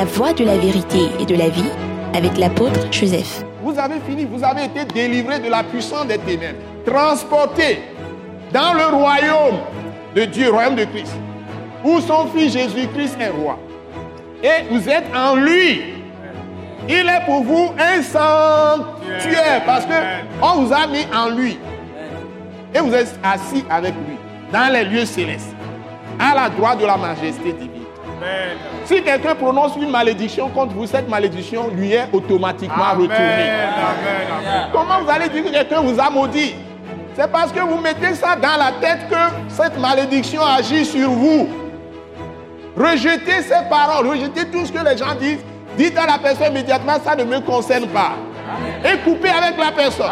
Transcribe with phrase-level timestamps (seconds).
[0.00, 1.70] La voie de la vérité et de la vie
[2.14, 3.44] avec l'apôtre Joseph.
[3.62, 7.80] Vous avez fini, vous avez été délivré de la puissance des ténèbres, transporté
[8.50, 9.58] dans le royaume
[10.16, 11.12] de Dieu, royaume de Christ,
[11.84, 13.58] où son fils Jésus-Christ est roi.
[14.42, 15.82] Et vous êtes en lui.
[16.88, 19.92] Il est pour vous un sanctuaire parce que
[20.40, 21.58] on vous a mis en lui.
[22.74, 24.16] Et vous êtes assis avec lui
[24.50, 25.54] dans les lieux célestes,
[26.18, 27.69] à la droite de la majesté divine.
[28.84, 33.50] Si quelqu'un prononce une malédiction contre vous, cette malédiction lui est automatiquement retournée.
[34.72, 36.54] Comment vous allez dire que quelqu'un vous a maudit?
[37.14, 41.48] C'est parce que vous mettez ça dans la tête que cette malédiction agit sur vous.
[42.76, 45.44] Rejetez ces paroles, rejetez tout ce que les gens disent.
[45.76, 48.12] Dites à la personne immédiatement, ça ne me concerne pas.
[48.84, 50.06] Et coupez avec la personne.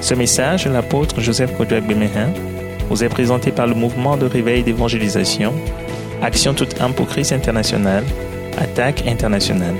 [0.00, 2.32] Ce message l'apôtre Joseph Kodouak Bemehin
[2.88, 5.52] vous est présenté par le mouvement de réveil d'évangélisation,
[6.22, 8.04] Action toute âme pour Christ international,
[8.58, 9.74] Attaque internationale.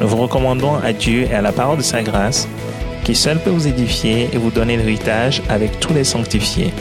[0.00, 2.48] Nous vous recommandons à Dieu et à la parole de sa grâce,
[3.04, 6.72] qui seul peut vous édifier et vous donner l'héritage avec tous les sanctifiés.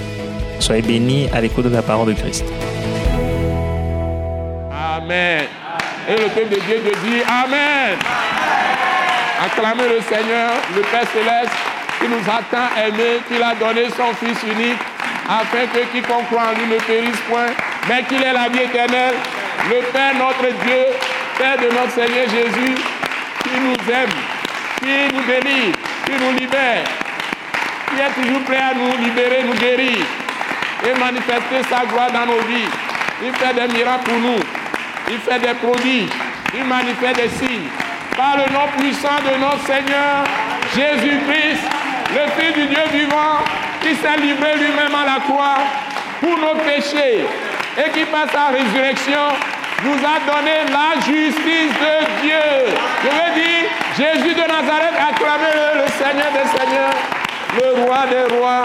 [0.59, 2.45] Soyez bénis à l'écoute de la parole de Christ.
[4.71, 5.45] Amen.
[6.09, 7.97] Et le peuple de Dieu te dit Amen.
[9.45, 11.55] Acclamez le Seigneur, le Père céleste,
[11.99, 14.79] qui nous a tant aimés, qu'il a donné son Fils unique,
[15.27, 17.51] afin que quiconque croit en lui ne périsse point,
[17.89, 19.15] mais qu'il ait la vie éternelle.
[19.69, 20.85] Le Père, notre Dieu,
[21.37, 22.75] Père de notre Seigneur Jésus,
[23.43, 24.09] qui nous aime,
[24.79, 26.83] qui nous délivre, qui nous libère,
[27.89, 30.05] qui est toujours prêt à nous libérer, nous guérir
[30.85, 32.69] et manifester sa gloire dans nos vies.
[33.23, 34.39] Il fait des miracles pour nous.
[35.09, 36.09] Il fait des prodiges.
[36.53, 37.67] Il manifeste des signes.
[38.15, 40.23] Par le nom puissant de notre Seigneur
[40.75, 41.63] Jésus-Christ,
[42.13, 43.43] le Fils du Dieu vivant,
[43.81, 45.59] qui s'est livré lui-même à la croix
[46.19, 47.25] pour nos péchés
[47.77, 49.29] et qui par sa résurrection
[49.83, 52.73] nous a donné la justice de Dieu.
[53.03, 56.97] Je veux dire, Jésus de Nazareth, acclamez-le, le Seigneur des Seigneurs,
[57.61, 58.63] le roi des rois,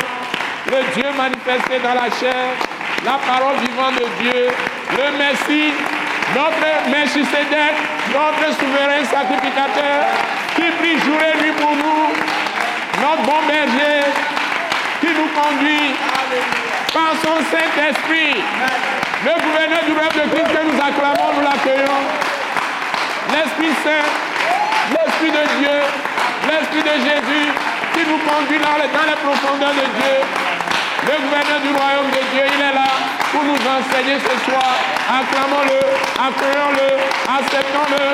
[0.66, 2.56] le Dieu manifesté dans la chair,
[3.04, 4.48] la parole vivante de Dieu,
[4.96, 5.74] le Messie,
[6.34, 7.74] notre Melchisedec,
[8.14, 10.06] notre souverain sacrificateur,
[10.56, 12.08] qui prie jour et pour nous,
[13.02, 14.06] notre bon berger,
[15.00, 15.90] qui nous conduit
[16.94, 18.38] par son Saint-Esprit,
[19.26, 22.02] le gouverneur du rêve de Christ que nous acclamons, nous l'accueillons,
[23.34, 24.06] l'Esprit Saint,
[24.94, 25.78] l'Esprit de Dieu,
[26.46, 27.48] l'Esprit de Jésus,
[27.94, 30.16] qui nous conduit dans les, dans les profondeurs de Dieu,
[31.02, 32.86] le gouverneur du royaume de Dieu, il est là
[33.32, 34.78] pour nous enseigner ce soir.
[35.10, 35.82] Acclamons-le,
[36.22, 36.88] accueillons-le,
[37.26, 38.04] acceptons-le.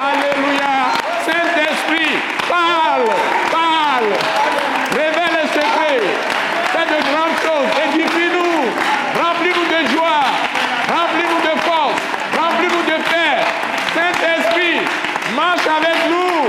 [0.00, 0.88] Alléluia.
[1.26, 2.16] Saint-Esprit,
[2.48, 3.61] parle.
[4.00, 6.00] Révèle les secrets.
[6.72, 7.70] Fais de grandes choses.
[7.84, 8.56] Édifie-nous.
[9.20, 10.24] Remplis-nous de joie.
[10.88, 12.00] Remplis-nous de force.
[12.38, 13.44] Remplis-nous de paix.
[13.94, 14.80] Saint-Esprit,
[15.36, 16.48] marche avec nous.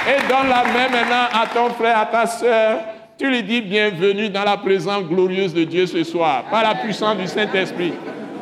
[0.09, 2.79] Et donne la main maintenant à ton frère, à ta soeur.
[3.19, 7.17] Tu lui dis bienvenue dans la présence glorieuse de Dieu ce soir, par la puissance
[7.17, 7.95] du Saint-Esprit.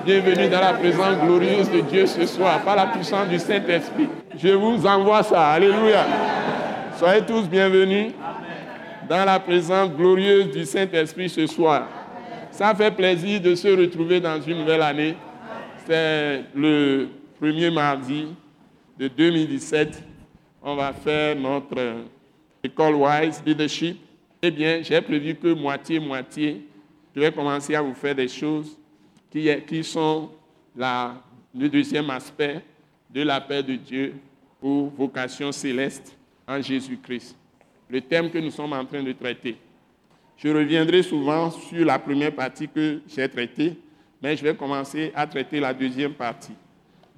[0.05, 4.09] Bienvenue dans la présence glorieuse de Dieu ce soir, par la puissance du Saint-Esprit.
[4.37, 5.53] Je vous envoie ça.
[5.53, 6.05] Alléluia.
[6.99, 8.13] Soyez tous bienvenus
[9.09, 11.89] dans la présence glorieuse du Saint-Esprit ce soir.
[12.51, 15.17] Ça fait plaisir de se retrouver dans une nouvelle année.
[15.87, 17.09] C'est le
[17.41, 18.29] premier mardi
[18.99, 20.03] de 2017
[20.67, 21.97] on va faire notre
[22.63, 23.99] école Wise Leadership.
[24.41, 26.67] Eh bien, j'ai prévu que moitié-moitié,
[27.15, 28.79] je vais commencer à vous faire des choses
[29.67, 30.31] qui, sont
[30.77, 32.63] le deuxième aspect
[33.11, 34.15] de la paix de Dieu
[34.63, 37.37] ou vocation céleste en Jésus-Christ.
[37.91, 39.57] Le thème que nous sommes en train de traiter.
[40.37, 43.77] Je reviendrai souvent sur la première partie que j'ai traitée,
[44.23, 46.55] mais je vais commencer à traiter la deuxième partie.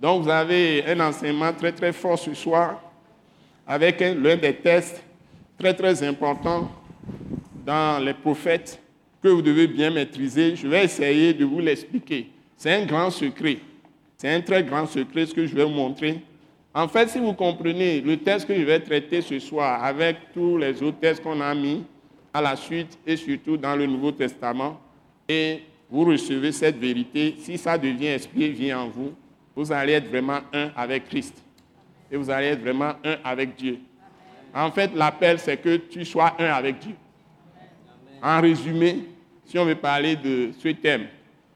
[0.01, 2.81] Donc, vous avez un enseignement très très fort ce soir
[3.67, 5.03] avec l'un des tests
[5.59, 6.71] très très importants
[7.65, 8.81] dans les prophètes
[9.27, 10.57] que vous devez bien maîtriser.
[10.57, 12.29] Je vais essayer de vous l'expliquer.
[12.57, 13.59] C'est un grand secret.
[14.17, 16.21] C'est un très grand secret ce que je vais vous montrer.
[16.73, 20.59] En fait, si vous comprenez le test que je vais traiter ce soir avec tous
[20.59, 21.85] les autres tests qu'on a mis
[22.33, 24.79] à la suite et surtout dans le Nouveau Testament,
[25.29, 29.13] et vous recevez cette vérité, si ça devient esprit vient en vous,
[29.55, 31.43] vous allez être vraiment un avec Christ
[32.11, 33.79] et vous allez être vraiment un avec Dieu.
[34.55, 36.95] En fait, l'appel, c'est que tu sois un avec Dieu.
[38.23, 39.05] En résumé,
[39.47, 41.07] si on veut parler de ce thème,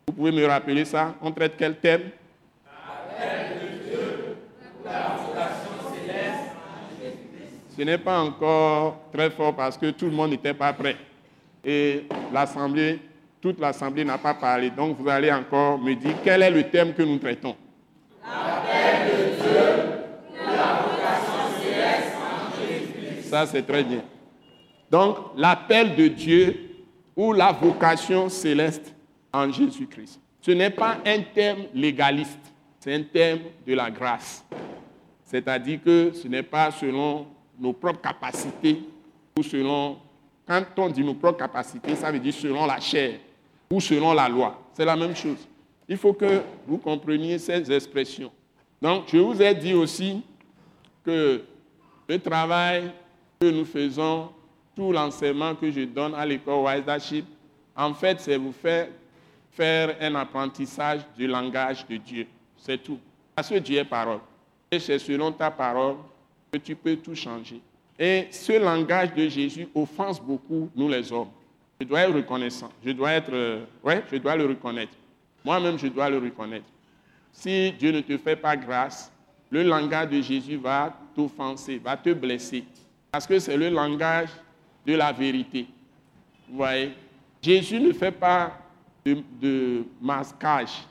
[0.07, 2.11] vous pouvez me rappeler ça On traite quel thème?
[7.77, 10.97] Ce n'est pas encore très fort parce que tout le monde n'était pas prêt.
[11.65, 13.01] et l'Assemblée,
[13.41, 14.71] toute l'Assemblée n'a pas parlé.
[14.71, 17.57] Donc vous allez encore me dire quel est le thème que nous traitons.
[18.23, 23.29] L'appel de Dieu, la vocation céleste en Jésus-Christ.
[23.31, 24.03] Ça, c'est très bien.
[24.91, 26.70] Donc, l'appel de Dieu
[27.21, 28.95] ou la vocation céleste
[29.31, 30.19] en Jésus-Christ.
[30.41, 32.39] Ce n'est pas un thème légaliste,
[32.79, 34.43] c'est un thème de la grâce.
[35.27, 37.27] C'est-à-dire que ce n'est pas selon
[37.59, 38.81] nos propres capacités
[39.39, 39.99] ou selon,
[40.49, 43.21] quand on dit nos propres capacités, ça veut dire selon la chair
[43.71, 44.59] ou selon la loi.
[44.73, 45.47] C'est la même chose.
[45.87, 48.33] Il faut que vous compreniez ces expressions.
[48.81, 50.23] Donc, je vous ai dit aussi
[51.05, 51.43] que
[52.09, 52.91] le travail
[53.39, 54.31] que nous faisons,
[54.81, 57.23] tout l'enseignement que je donne à l'école Wise
[57.77, 58.89] en fait, c'est vous faire
[59.51, 62.27] faire un apprentissage du langage de Dieu.
[62.57, 62.99] C'est tout.
[63.35, 64.21] Parce que Dieu est parole.
[64.71, 65.97] Et c'est selon ta parole
[66.51, 67.61] que tu peux tout changer.
[67.99, 71.29] Et ce langage de Jésus offense beaucoup nous les hommes.
[71.79, 72.71] Je dois être reconnaissant.
[72.83, 74.93] Je dois être, euh, ouais, je dois le reconnaître.
[75.45, 76.67] Moi-même, je dois le reconnaître.
[77.33, 79.13] Si Dieu ne te fait pas grâce,
[79.51, 82.65] le langage de Jésus va t'offenser, va te blesser.
[83.13, 84.31] Parce que c'est le langage
[84.91, 85.67] de la vérité.
[86.49, 86.93] Vous voyez?
[87.41, 88.59] Jésus ne fait pas
[89.05, 90.83] de, masquage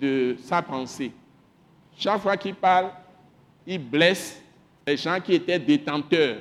[0.00, 1.12] de sa pensée.
[1.96, 2.90] Chaque fois qu'il parle,
[3.66, 4.42] il blesse
[4.86, 6.38] les gens qui étaient détenteurs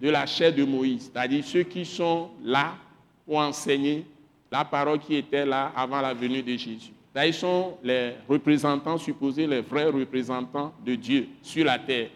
[0.00, 2.74] de la chair de Moïse, c'est-à-dire ceux qui sont là
[3.26, 4.04] pour enseigner
[4.50, 6.92] la parole qui était là avant la venue de Jésus.
[7.14, 12.08] Ils sont les représentants supposés, les vrais représentants de Dieu sur la terre.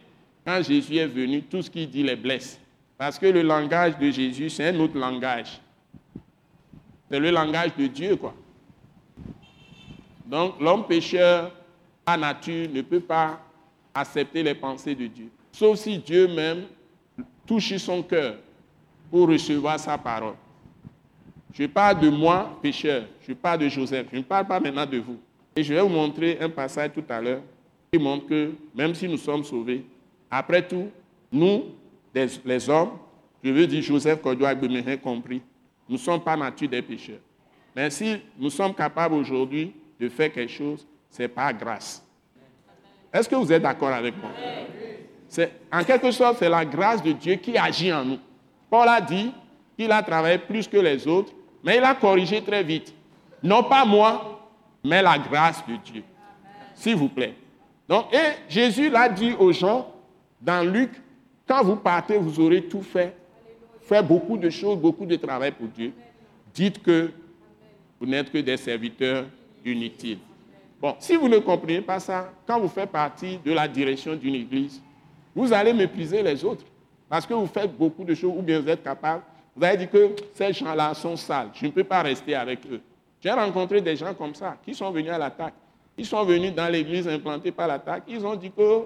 [0.45, 2.59] Quand Jésus est venu, tout ce qu'il dit les blesse.
[2.99, 5.61] Parce que le langage de Jésus, c'est un autre langage.
[7.11, 8.35] C'est le langage de Dieu, quoi.
[10.25, 11.53] Donc, l'homme pécheur,
[12.05, 13.41] par nature, ne peut pas
[13.95, 15.29] accepter les pensées de Dieu.
[15.53, 16.65] Sauf si Dieu même
[17.47, 18.37] touche son cœur
[19.11, 20.35] pour recevoir sa parole.
[21.53, 23.05] Je parle de moi, pécheur.
[23.27, 24.09] Je parle de Joseph.
[24.13, 25.19] Je ne parle pas maintenant de vous.
[25.55, 27.41] Et je vais vous montrer un passage tout à l'heure
[27.91, 29.85] qui montre que même si nous sommes sauvés,
[30.31, 30.89] après tout,
[31.33, 31.65] nous,
[32.15, 32.93] les, hommes,
[33.43, 34.59] je veux dire Joseph Kodouak
[35.03, 35.43] compris,
[35.89, 37.21] nous ne sommes pas nature des pécheurs.
[37.75, 42.03] Mais si nous sommes capables aujourd'hui de faire quelque chose, c'est par grâce.
[43.13, 44.31] Est-ce que vous êtes d'accord avec moi?
[45.73, 48.19] En quelque sorte, c'est la grâce de Dieu qui agit en nous.
[48.71, 49.33] Paul a dit
[49.77, 51.33] qu'il a travaillé plus que les autres,
[51.63, 52.95] mais il a corrigé très vite.
[53.43, 54.49] Non pas moi,
[54.83, 56.03] mais la grâce de Dieu.
[56.75, 57.35] S'il vous plaît.
[57.89, 59.93] Donc, et Jésus l'a dit aux gens
[60.41, 60.91] dans Luc,
[61.47, 63.15] quand vous partez, vous aurez tout fait
[63.87, 65.93] fait beaucoup de choses, beaucoup de travail pour Dieu,
[66.53, 67.11] dites que
[68.01, 69.25] vous n'êtes que des serviteurs
[69.65, 70.19] inutiles.
[70.81, 74.35] Bon, si vous ne comprenez pas ça, quand vous faites partie de la direction d'une
[74.35, 74.83] église,
[75.35, 76.65] vous allez mépriser les autres.
[77.09, 79.23] Parce que vous faites beaucoup de choses, ou bien vous êtes capable.
[79.55, 81.51] Vous allez dire que ces gens-là sont sales.
[81.55, 82.81] Je ne peux pas rester avec eux.
[83.21, 85.55] J'ai rencontré des gens comme ça, qui sont venus à l'attaque.
[85.97, 88.03] Ils sont venus dans l'église implantée par l'attaque.
[88.09, 88.83] Ils ont dit que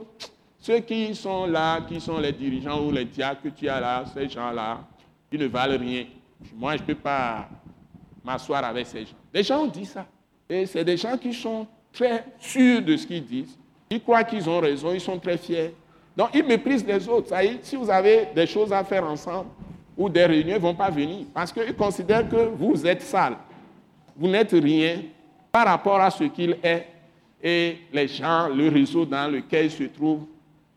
[0.61, 4.05] ceux qui sont là, qui sont les dirigeants ou les diacres que tu as là,
[4.13, 4.81] ces gens-là,
[5.33, 6.05] ils ne valent rien.
[6.55, 7.49] Moi, je ne peux pas
[8.23, 9.17] m'asseoir avec ces gens.
[9.33, 10.07] Les gens ont dit ça.
[10.49, 13.59] Et c'est des gens qui sont très sûrs de ce qu'ils disent.
[13.89, 15.75] Ils croient qu'ils ont raison, ils sont très fiers.
[16.17, 17.29] Donc, ils méprisent les autres.
[17.29, 19.49] Ça si vous avez des choses à faire ensemble
[19.97, 21.27] ou des réunions, ils ne vont pas venir.
[21.33, 23.37] Parce qu'ils considèrent que vous êtes sale.
[24.17, 25.03] Vous n'êtes rien
[25.51, 26.87] par rapport à ce qu'il est.
[27.43, 30.27] Et les gens, le réseau dans lequel ils se trouvent,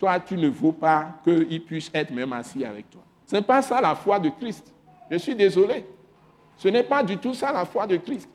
[0.03, 3.01] toi, tu ne vaux pas qu'ils puissent être même assis avec toi.
[3.25, 4.73] Ce n'est pas ça la foi de Christ.
[5.09, 5.85] Je suis désolé.
[6.57, 8.27] Ce n'est pas du tout ça la foi de Christ.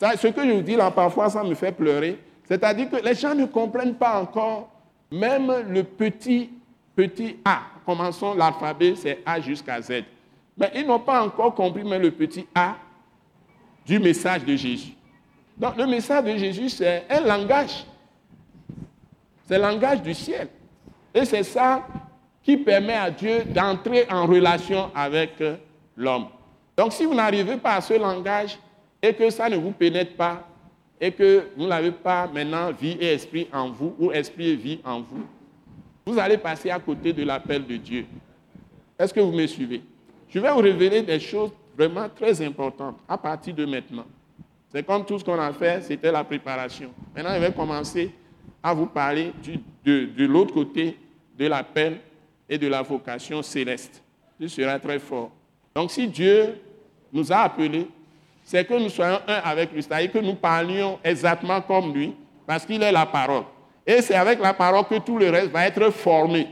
[0.00, 2.18] ce que je vous dis là, parfois, ça me fait pleurer.
[2.44, 4.70] C'est-à-dire que les gens ne comprennent pas encore
[5.12, 6.48] même le petit,
[6.94, 7.60] petit A.
[7.84, 10.02] Commençons l'alphabet, c'est A jusqu'à Z.
[10.56, 12.76] Mais ils n'ont pas encore compris même le petit A
[13.84, 14.94] du message de Jésus.
[15.58, 17.84] Donc le message de Jésus, c'est un langage.
[19.44, 20.48] C'est le langage du ciel.
[21.16, 21.86] Et c'est ça
[22.42, 25.42] qui permet à Dieu d'entrer en relation avec
[25.96, 26.26] l'homme.
[26.76, 28.58] Donc si vous n'arrivez pas à ce langage
[29.02, 30.46] et que ça ne vous pénètre pas,
[31.00, 34.80] et que vous n'avez pas maintenant vie et esprit en vous, ou esprit et vie
[34.84, 35.24] en vous,
[36.04, 38.04] vous allez passer à côté de l'appel de Dieu.
[38.98, 39.82] Est-ce que vous me suivez?
[40.28, 44.06] Je vais vous révéler des choses vraiment très importantes à partir de maintenant.
[44.70, 46.90] C'est comme tout ce qu'on a fait, c'était la préparation.
[47.14, 48.10] Maintenant, je vais commencer
[48.62, 49.32] à vous parler
[49.84, 50.96] de, de l'autre côté
[51.38, 51.98] de l'appel
[52.48, 54.02] et de la vocation céleste.
[54.40, 55.30] Ce sera très fort.
[55.74, 56.60] Donc si Dieu
[57.12, 57.88] nous a appelés,
[58.44, 62.14] c'est que nous soyons un avec lui, c'est-à-dire que nous parlions exactement comme lui,
[62.46, 63.42] parce qu'il est la parole.
[63.86, 66.48] Et c'est avec la parole que tout le reste va être formé.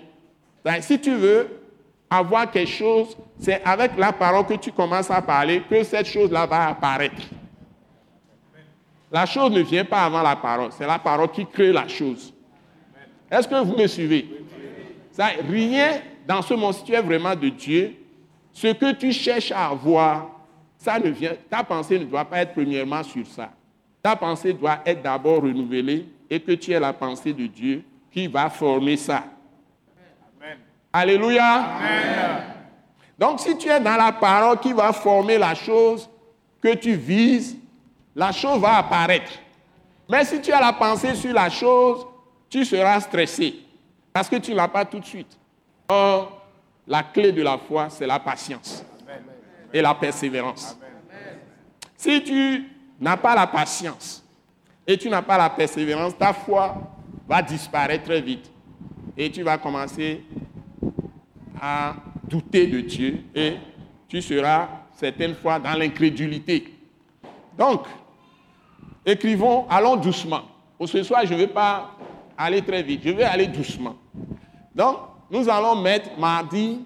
[0.80, 1.48] Si tu veux
[2.10, 6.46] avoir quelque chose, c'est avec la parole que tu commences à parler que cette chose-là
[6.46, 7.22] va apparaître.
[9.12, 12.32] La chose ne vient pas avant la parole, c'est la parole qui crée la chose.
[13.30, 14.43] Est-ce que vous me suivez?
[15.14, 17.94] Ça, Rien dans ce monde, si tu es vraiment de Dieu,
[18.52, 20.28] ce que tu cherches à avoir,
[20.76, 23.50] ça ne vient, ta pensée ne doit pas être premièrement sur ça.
[24.02, 28.26] Ta pensée doit être d'abord renouvelée et que tu aies la pensée de Dieu qui
[28.26, 29.24] va former ça.
[30.92, 31.64] Alléluia.
[33.16, 36.10] Donc si tu es dans la parole qui va former la chose
[36.60, 37.56] que tu vises,
[38.16, 39.32] la chose va apparaître.
[40.08, 42.04] Mais si tu as la pensée sur la chose,
[42.50, 43.63] tu seras stressé
[44.14, 45.36] parce que tu ne l'as pas tout de suite.
[45.88, 46.40] Or,
[46.86, 48.84] la clé de la foi, c'est la patience
[49.72, 50.78] et la persévérance.
[51.96, 54.24] Si tu n'as pas la patience
[54.86, 56.76] et tu n'as pas la persévérance, ta foi
[57.28, 58.48] va disparaître très vite.
[59.16, 60.24] Et tu vas commencer
[61.60, 63.56] à douter de Dieu et
[64.06, 66.72] tu seras certaines fois dans l'incrédulité.
[67.58, 67.86] Donc,
[69.04, 70.42] écrivons, allons doucement.
[70.78, 71.96] Pour ce soir, je ne vais pas
[72.38, 73.96] aller très vite, je vais aller doucement.
[74.74, 74.96] Donc,
[75.30, 76.80] nous allons mettre mardi,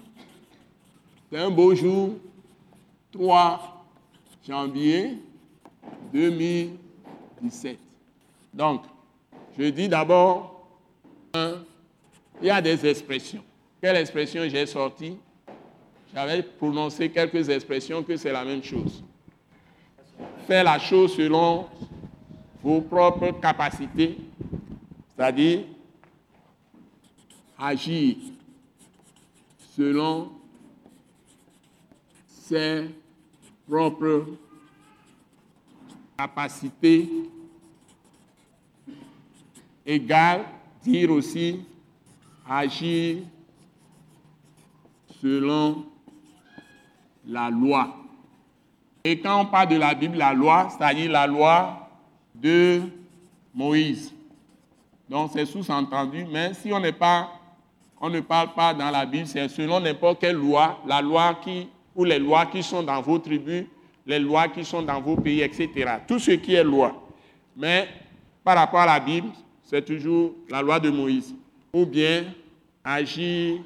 [1.30, 2.10] c'est un beau jour,
[3.12, 3.84] 3
[4.46, 5.18] janvier
[6.12, 7.78] 2017.
[8.52, 8.82] Donc,
[9.58, 10.66] je dis d'abord,
[11.34, 13.42] il y a des expressions.
[13.80, 15.16] Quelle expression j'ai sorti
[16.14, 19.02] J'avais prononcé quelques expressions que c'est la même chose.
[20.46, 21.66] Faire la chose selon
[22.62, 24.18] vos propres capacités,
[25.14, 25.60] c'est-à-dire
[27.58, 28.16] agir
[29.76, 30.30] selon
[32.26, 32.90] ses
[33.68, 34.26] propres
[36.16, 37.08] capacités
[39.84, 40.44] égale
[40.82, 41.60] dire aussi
[42.48, 43.18] agir
[45.20, 45.84] selon
[47.26, 47.94] la loi.
[49.04, 51.88] Et quand on parle de la Bible, la loi, c'est-à-dire la loi
[52.34, 52.82] de
[53.54, 54.12] Moïse.
[55.08, 57.37] Donc c'est sous-entendu, mais si on n'est pas,
[58.00, 61.68] on ne parle pas dans la Bible, c'est selon n'importe quelle loi, la loi qui,
[61.94, 63.64] ou les lois qui sont dans vos tribus,
[64.06, 65.68] les lois qui sont dans vos pays, etc.
[66.06, 67.08] Tout ce qui est loi.
[67.56, 67.88] Mais
[68.44, 69.28] par rapport à la Bible,
[69.64, 71.34] c'est toujours la loi de Moïse.
[71.72, 72.24] Ou bien
[72.84, 73.60] agir,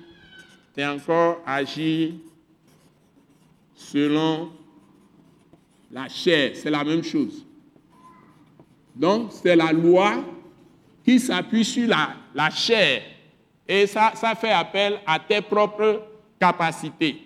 [0.75, 2.13] c'est encore agir
[3.75, 4.51] selon
[5.91, 6.53] la chair.
[6.55, 7.47] C'est la même chose.
[8.97, 10.25] Donc, c'est la loi
[11.05, 13.03] qui s'appuie sur la, la chair.
[13.67, 16.03] Et ça, ça fait appel à tes propres
[16.39, 17.23] capacités.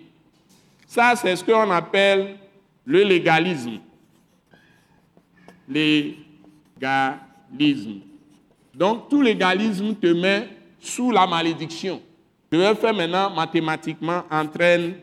[0.87, 2.37] Ça, c'est ce qu'on appelle
[2.85, 3.79] le légalisme.
[5.67, 6.21] Légalisme.
[8.73, 10.47] Donc, tout légalisme te met
[10.79, 12.01] sous la malédiction.
[12.51, 14.95] Je vais faire maintenant mathématiquement entraîne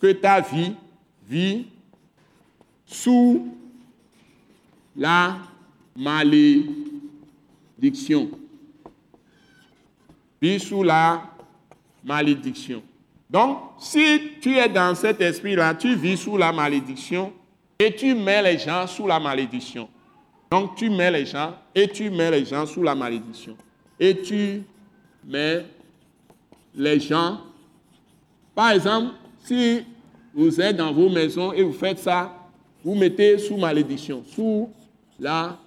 [0.00, 0.72] que ta vie
[1.28, 1.66] vit
[2.86, 3.48] sous
[4.96, 5.38] la
[5.96, 8.30] malédiction.
[10.40, 11.22] Vit sous la
[12.04, 12.82] malédiction.
[13.28, 17.32] Donc, si tu es dans cet esprit-là, tu vis sous la malédiction
[17.78, 19.88] et tu mets les gens sous la malédiction.
[20.50, 23.56] Donc, tu mets les gens et tu mets les gens sous la malédiction.
[24.00, 24.62] Et tu
[25.24, 25.66] mets
[26.74, 27.40] les gens.
[28.54, 29.14] Par exemple,
[29.44, 29.84] si
[30.32, 32.34] vous êtes dans vos maisons et vous faites ça,
[32.82, 34.70] vous mettez sous malédiction, sous
[35.18, 35.58] la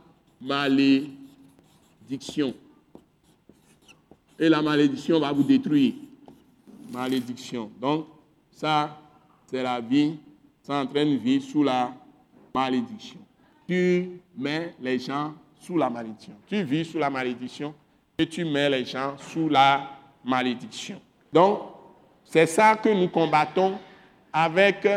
[0.42, 1.14] malédiction.
[4.42, 5.94] Et la malédiction va vous détruire
[6.92, 7.70] malédiction.
[7.80, 8.08] Donc,
[8.52, 8.98] ça,
[9.46, 10.16] c'est la vie,
[10.64, 11.94] ça entraîne vie sous la
[12.54, 13.20] malédiction.
[13.68, 16.34] Tu mets les gens sous la malédiction.
[16.48, 17.76] Tu vis sous la malédiction
[18.18, 19.92] et tu mets les gens sous la
[20.26, 21.00] malédiction.
[21.32, 21.60] Donc,
[22.26, 23.78] c'est ça que nous combattons
[24.34, 24.88] avec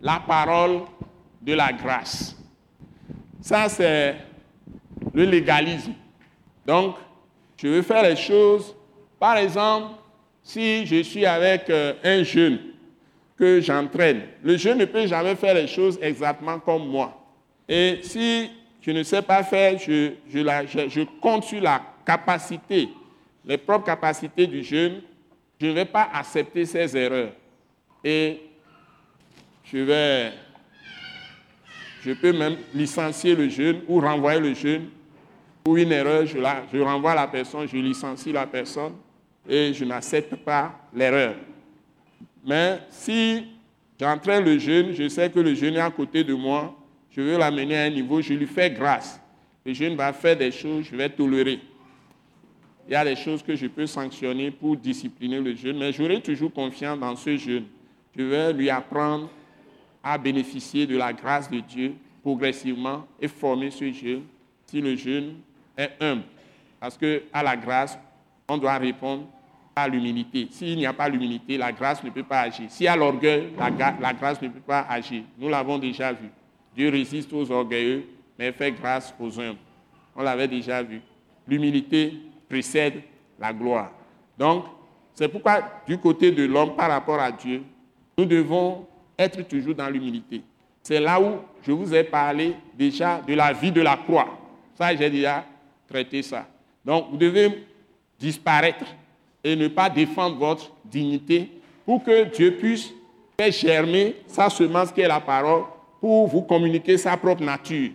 [0.00, 0.82] la parole
[1.42, 2.36] de la grâce.
[3.40, 4.18] Ça, c'est
[5.12, 5.94] le légalisme.
[6.64, 6.94] Donc,
[7.58, 8.74] je veux faire les choses.
[9.18, 9.94] Par exemple,
[10.42, 12.58] si je suis avec euh, un jeune
[13.36, 17.14] que j'entraîne, le jeune ne peut jamais faire les choses exactement comme moi.
[17.68, 18.50] Et si
[18.80, 22.88] je ne sais pas faire, je, compte sur la capacité,
[23.44, 25.02] les propres capacités du jeune,
[25.60, 27.32] je ne vais pas accepter ses erreurs.
[28.02, 28.40] Et
[29.64, 30.32] je vais,
[32.04, 34.88] je peux même licencier le jeune ou renvoyer le jeune
[35.68, 36.38] pour une erreur, je,
[36.72, 38.94] je renvoie la personne, je licencie la personne
[39.46, 41.34] et je n'accepte pas l'erreur.
[42.42, 43.44] Mais si
[44.00, 46.74] j'entraîne le jeune, je sais que le jeune est à côté de moi,
[47.10, 49.20] je veux l'amener à un niveau, je lui fais grâce.
[49.62, 51.60] Le jeune va faire des choses, je vais tolérer.
[52.88, 56.22] il y a des choses que je peux sanctionner pour discipliner le jeune, mais j'aurai
[56.22, 57.66] toujours confiance dans ce jeune.
[58.16, 59.28] Je vais lui apprendre
[60.02, 64.22] à bénéficier de la grâce de Dieu progressivement et former ce jeune
[64.70, 65.36] si le jeune
[65.78, 66.24] est humble.
[66.80, 67.98] Parce que à la grâce,
[68.48, 69.24] on doit répondre
[69.74, 70.48] à l'humilité.
[70.50, 72.66] S'il n'y a pas l'humilité, la grâce ne peut pas agir.
[72.68, 73.70] S'il y a l'orgueil, la,
[74.00, 75.22] la, grâce ne peut pas agir.
[75.38, 76.28] Nous l'avons déjà vu.
[76.74, 78.04] Dieu résiste aux orgueilleux,
[78.38, 79.58] mais fait grâce aux humbles.
[80.16, 81.00] On l'avait déjà vu.
[81.46, 82.14] L'humilité
[82.48, 83.02] précède
[83.38, 83.92] la gloire.
[84.36, 84.64] Donc,
[85.14, 87.62] c'est pourquoi du côté de l'homme par rapport à Dieu,
[88.16, 88.86] nous devons
[89.18, 90.42] être toujours dans l'humilité.
[90.82, 94.38] C'est là où je vous ai parlé déjà de la vie de la croix.
[94.74, 95.44] Ça, j'ai déjà
[95.88, 96.46] traité ça.
[96.84, 97.66] Donc, vous devez
[98.18, 98.84] disparaître
[99.42, 101.50] et ne pas défendre votre dignité
[101.84, 102.90] pour que Dieu puisse
[103.38, 105.64] faire germer sa semence qui est la parole
[106.00, 107.90] pour vous communiquer sa propre nature.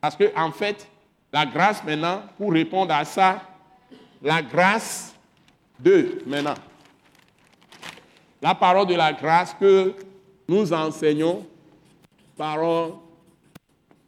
[0.00, 0.86] Parce que, en fait,
[1.32, 3.42] la grâce maintenant, pour répondre à ça,
[4.22, 5.14] la grâce
[5.78, 6.54] de maintenant.
[8.40, 9.94] La parole de la grâce que
[10.48, 11.46] nous enseignons,
[12.36, 12.92] parole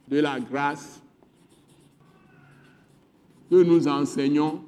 [0.07, 0.98] de la grâce
[3.51, 4.63] que nous enseignons.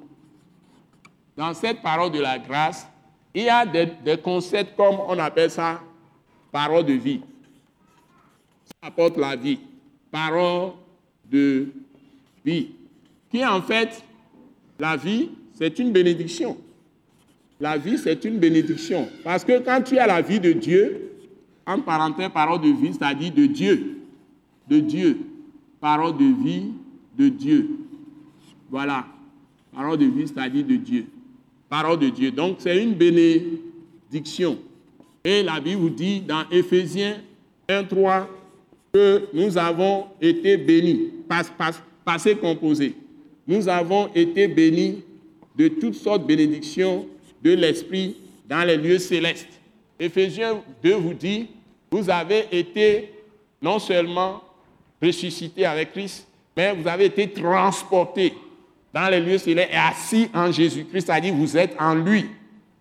[1.37, 2.87] Dans cette parole de la grâce,
[3.33, 5.81] il y a des, concepts comme on appelle ça
[6.51, 7.21] parole de vie.
[8.65, 9.59] Ça apporte la vie.
[10.11, 10.71] Parole
[11.29, 11.67] de
[12.43, 12.71] vie.
[13.29, 14.03] Qui en fait
[14.77, 16.57] la vie, c'est une bénédiction.
[17.59, 19.07] La vie, c'est une bénédiction.
[19.23, 21.11] Parce que quand tu as la vie de Dieu,
[21.65, 24.01] en parenthèse, parole de vie, c'est-à-dire de Dieu.
[24.67, 25.19] De Dieu.
[25.79, 26.71] Parole de vie
[27.17, 27.80] de Dieu.
[28.71, 29.05] Voilà.
[29.75, 31.05] Parole de vie, c'est-à-dire de Dieu.
[31.69, 32.31] Parole de Dieu.
[32.31, 34.57] Donc, c'est une bénédiction.
[35.23, 37.17] Et la Bible vous dit dans Éphésiens
[37.69, 38.27] 1, 3
[38.91, 41.11] que nous avons été bénis,
[42.03, 42.95] passé composé
[43.47, 45.03] nous avons été bénis
[45.55, 47.05] de toutes sortes de bénédictions
[47.43, 48.15] de l'Esprit
[48.47, 49.59] dans les lieux célestes.
[49.99, 51.47] Éphésiens 2 vous dit,
[51.91, 53.09] vous avez été
[53.61, 54.41] non seulement
[55.01, 58.33] ressuscité avec Christ, mais vous avez été transporté
[58.93, 62.25] dans les lieux célestes et assis en Jésus-Christ, c'est-à-dire vous êtes en lui.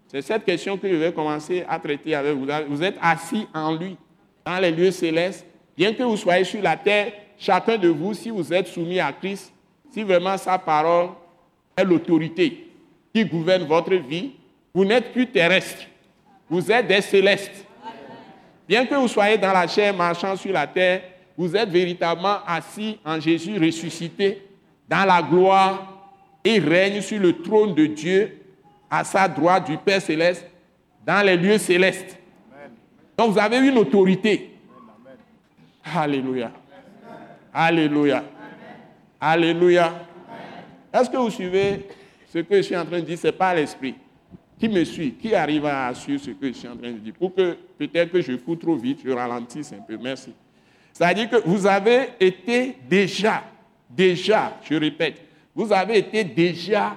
[0.09, 2.47] C'est cette question que je vais commencer à traiter avec vous.
[2.69, 3.97] Vous êtes assis en lui,
[4.45, 5.47] dans les lieux célestes.
[5.77, 9.13] Bien que vous soyez sur la terre, chacun de vous, si vous êtes soumis à
[9.13, 9.53] Christ,
[9.93, 11.11] si vraiment sa parole
[11.77, 12.67] est l'autorité
[13.15, 14.33] qui gouverne votre vie,
[14.75, 15.83] vous n'êtes plus terrestre,
[16.49, 17.65] vous êtes des célestes.
[18.69, 21.03] Bien que vous soyez dans la chair marchant sur la terre,
[21.37, 24.43] vous êtes véritablement assis en Jésus ressuscité
[24.89, 26.00] dans la gloire
[26.45, 28.39] et règne sur le trône de Dieu
[28.91, 30.47] à sa droite du Père céleste
[31.07, 32.19] dans les lieux célestes.
[33.17, 34.51] Donc vous avez une autorité.
[35.85, 36.53] Alléluia.
[37.53, 38.25] Alléluia.
[39.21, 40.07] Alléluia.
[40.93, 41.87] Est-ce que vous suivez
[42.33, 43.19] ce que je suis en train de dire?
[43.19, 43.95] Ce n'est pas l'esprit.
[44.59, 47.15] Qui me suit Qui arrive à suivre ce que je suis en train de dire
[47.19, 49.97] Pour que peut-être que je cours trop vite, je ralentisse un peu.
[50.01, 50.33] Merci.
[50.93, 53.43] C'est-à-dire que vous avez été déjà,
[53.89, 55.23] déjà, je répète,
[55.61, 56.97] vous avez été déjà,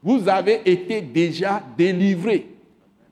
[0.00, 2.46] vous avez été déjà délivré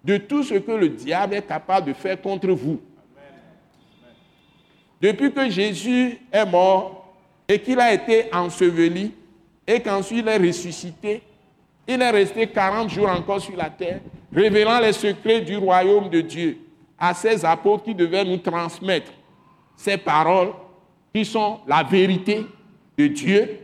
[0.05, 2.81] de tout ce que le diable est capable de faire contre vous.
[5.03, 7.17] Depuis que Jésus est mort,
[7.49, 9.13] et qu'il a été enseveli
[9.67, 11.23] et qu'ensuite il est ressuscité,
[11.89, 14.01] il est resté 40 jours encore sur la terre,
[14.33, 16.59] révélant les secrets du royaume de Dieu
[16.97, 19.11] à ses apôtres qui devaient nous transmettre
[19.77, 20.53] ces paroles
[21.13, 22.47] qui sont la vérité
[22.97, 23.64] de Dieu,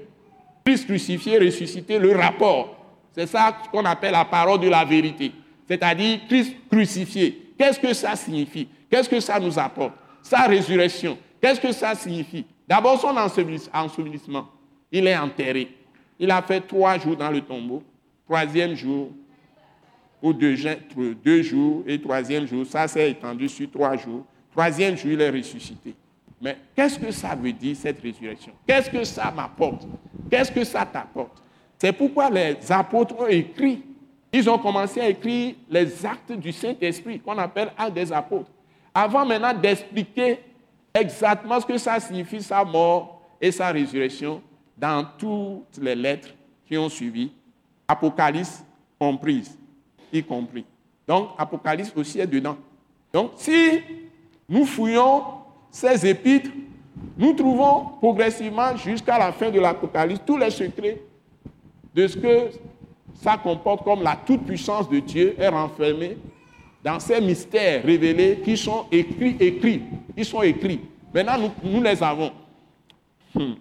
[0.64, 2.77] Christ crucifié, ressuscité, le rapport.
[3.12, 5.33] C'est ça qu'on appelle la parole de la vérité.
[5.66, 7.53] C'est-à-dire Christ crucifié.
[7.59, 8.68] Qu'est-ce que ça signifie?
[8.90, 9.94] Qu'est-ce que ça nous apporte?
[10.23, 11.16] Sa résurrection.
[11.40, 12.44] Qu'est-ce que ça signifie?
[12.68, 14.49] D'abord, son ensevelissement.
[14.92, 15.68] Il est enterré.
[16.18, 17.83] Il a fait trois jours dans le tombeau.
[18.27, 19.11] Troisième jour,
[20.23, 20.55] ou deux,
[21.25, 24.25] deux jours, et troisième jour, ça s'est étendu sur trois jours.
[24.53, 25.94] Troisième jour, il est ressuscité.
[26.40, 28.53] Mais qu'est-ce que ça veut dire, cette résurrection?
[28.66, 29.87] Qu'est-ce que ça m'apporte?
[30.31, 31.43] Qu'est-ce que ça t'apporte?
[31.79, 33.83] C'est pourquoi les apôtres ont écrit.
[34.33, 38.51] Ils ont commencé à écrire les actes du Saint-Esprit, qu'on appelle actes des apôtres.
[38.95, 40.38] Avant maintenant d'expliquer
[40.95, 44.40] exactement ce que ça signifie, sa mort et sa résurrection,
[44.77, 46.29] dans toutes les lettres
[46.66, 47.33] qui ont suivi,
[47.88, 48.64] Apocalypse
[48.99, 49.59] comprise,
[50.12, 50.64] y compris.
[51.07, 52.57] Donc, Apocalypse aussi est dedans.
[53.12, 53.81] Donc, si
[54.49, 55.25] nous fouillons
[55.71, 56.51] ces épîtres,
[57.16, 61.00] nous trouvons progressivement jusqu'à la fin de l'Apocalypse tous les secrets
[61.94, 62.50] de ce que
[63.22, 66.16] ça comporte comme la toute-puissance de Dieu est renfermée
[66.82, 69.82] dans ces mystères révélés qui sont écrits, écrits,
[70.16, 70.80] ils sont écrits.
[71.12, 72.32] Maintenant, nous, les avons.
[73.34, 73.54] Hmm.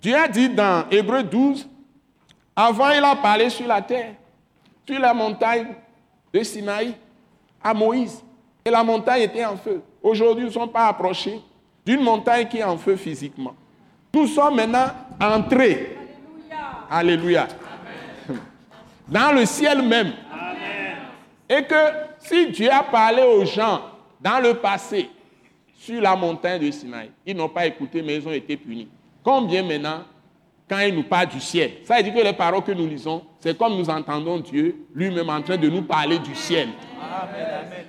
[0.00, 1.68] Dieu a dit dans Hébreu 12,
[2.54, 4.14] Avant, il a parlé sur la terre,
[4.86, 5.66] sur la montagne
[6.32, 6.94] de Sinaï,
[7.62, 8.22] à Moïse.
[8.64, 9.82] Et la montagne était en feu.
[10.02, 11.40] Aujourd'hui, nous ne sommes pas approchés
[11.88, 13.54] d'une montagne qui est en feu physiquement.
[14.12, 15.96] Nous sommes maintenant entrés.
[16.90, 17.48] Alléluia.
[19.08, 20.12] Dans le ciel même.
[21.48, 21.74] Et que
[22.18, 23.80] si Dieu a parlé aux gens
[24.20, 25.08] dans le passé
[25.78, 28.88] sur la montagne de Sinaï, ils n'ont pas écouté, mais ils ont été punis.
[29.24, 30.02] Combien maintenant
[30.68, 31.70] quand il nous parle du ciel.
[31.84, 35.30] Ça veut dire que les paroles que nous lisons, c'est comme nous entendons Dieu lui-même
[35.30, 36.68] en train de nous parler du ciel.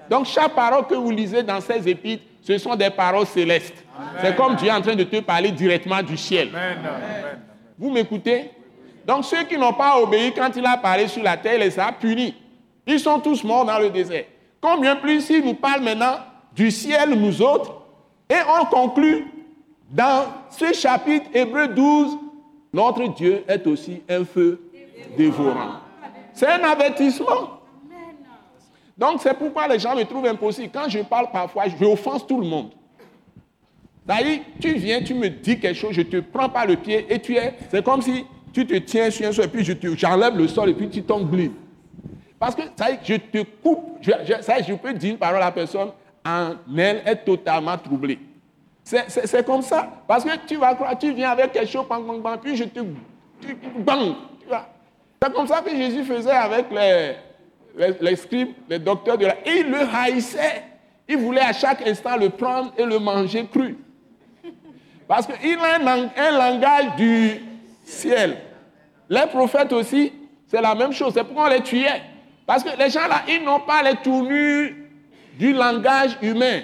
[0.09, 3.83] Donc chaque parole que vous lisez dans ces épîtres, ce sont des paroles célestes.
[4.21, 6.49] C'est comme Dieu est en train de te parler directement du ciel.
[7.77, 8.51] Vous m'écoutez?
[9.05, 11.79] Donc ceux qui n'ont pas obéi quand il a parlé sur la terre, il les
[11.79, 12.35] a punis.
[12.85, 14.25] Ils sont tous morts dans le désert.
[14.61, 16.17] Combien plus s'il nous parle maintenant
[16.53, 17.73] du ciel, nous autres,
[18.29, 19.25] et on conclut
[19.89, 22.17] dans ce chapitre Hébreu 12,
[22.73, 24.61] notre Dieu est aussi un feu
[25.17, 25.79] dévorant.
[26.33, 27.58] C'est un avertissement.
[28.99, 30.69] Donc c'est pourquoi les gens me trouvent impossible.
[30.73, 32.71] Quand je parle parfois, je offense tout le monde.
[34.05, 37.19] D'ailleurs, tu viens, tu me dis quelque chose, je te prends pas le pied et
[37.19, 37.53] tu es.
[37.71, 39.63] C'est comme si tu te tiens sur un sol et puis
[39.97, 41.51] j'enlève le sol et puis tu glisse.
[42.37, 43.99] Parce que ça, je te coupe.
[44.01, 45.91] Je, ça, je peux dire une parole à la personne,
[46.25, 48.19] en elle est totalement troublée.
[48.83, 49.87] C'est comme ça.
[50.07, 51.85] Parce que tu vas croire, tu viens avec quelque chose,
[52.41, 52.79] puis je te.
[53.77, 54.15] bang,
[55.21, 57.15] C'est comme ça que Jésus faisait avec les,
[57.77, 59.35] les, scribes, les docteurs de la.
[59.47, 60.63] Et il le haïssait.
[61.07, 63.77] Il voulait à chaque instant le prendre et le manger cru.
[65.07, 67.41] Parce qu'il a un, langage du
[67.83, 68.37] ciel.
[69.09, 70.13] Les prophètes aussi,
[70.47, 71.13] c'est la même chose.
[71.13, 72.03] C'est pourquoi on les tuait.
[72.45, 74.71] Parce que les gens là, ils n'ont pas les tournures
[75.37, 76.61] du langage humain.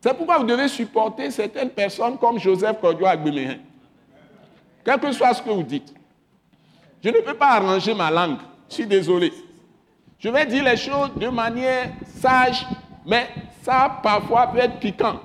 [0.00, 3.58] C'est pourquoi vous devez supporter certaines personnes comme Joseph Kodjo Agbemehin.
[4.84, 5.94] Quel que soit ce que vous dites.
[7.02, 8.38] Je ne peux pas arranger ma langue.
[8.68, 9.32] Je suis désolé.
[10.18, 12.66] Je vais dire les choses de manière sage,
[13.06, 13.28] mais
[13.62, 15.20] ça parfois peut être piquant.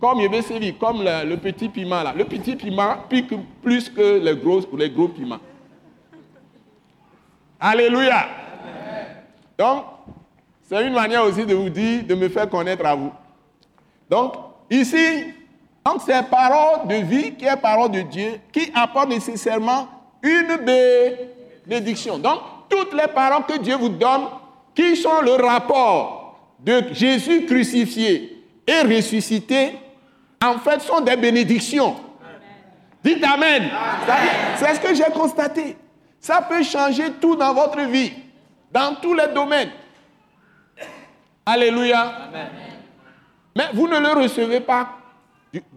[0.00, 0.40] Comme Yébé
[0.80, 2.12] comme le, le, petit piment là.
[2.16, 5.38] Le petit piment pique plus que les gros, les gros piments.
[7.60, 8.26] Alléluia.
[9.56, 9.84] Donc,
[10.62, 13.12] c'est une manière aussi de vous dire, de me faire connaître à vous.
[14.10, 14.34] Donc,
[14.68, 15.26] ici,
[15.86, 19.86] donc c'est parole de vie qui est parole de Dieu, qui apporte nécessairement
[20.22, 20.56] une
[21.66, 22.18] bénédiction.
[22.18, 22.40] Donc,
[22.72, 24.22] toutes les paroles que Dieu vous donne,
[24.74, 29.74] qui sont le rapport de Jésus crucifié et ressuscité,
[30.42, 31.96] en fait, sont des bénédictions.
[33.04, 33.68] Dites Amen.
[34.56, 35.76] C'est ce que j'ai constaté.
[36.18, 38.12] Ça peut changer tout dans votre vie,
[38.72, 39.70] dans tous les domaines.
[41.44, 42.00] Alléluia.
[42.00, 42.48] Amen.
[43.54, 44.96] Mais vous ne le recevez pas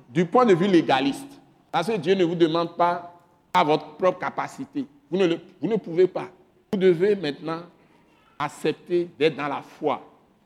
[0.10, 1.42] du, point de vue légaliste.
[1.72, 3.12] Parce que Dieu ne vous demande pas
[3.54, 4.86] à votre propre capacité.
[5.12, 6.30] Vous ne, vous ne pouvez pas.
[6.72, 7.64] Vous devez maintenant
[8.38, 10.02] accepter d'être dans la foi.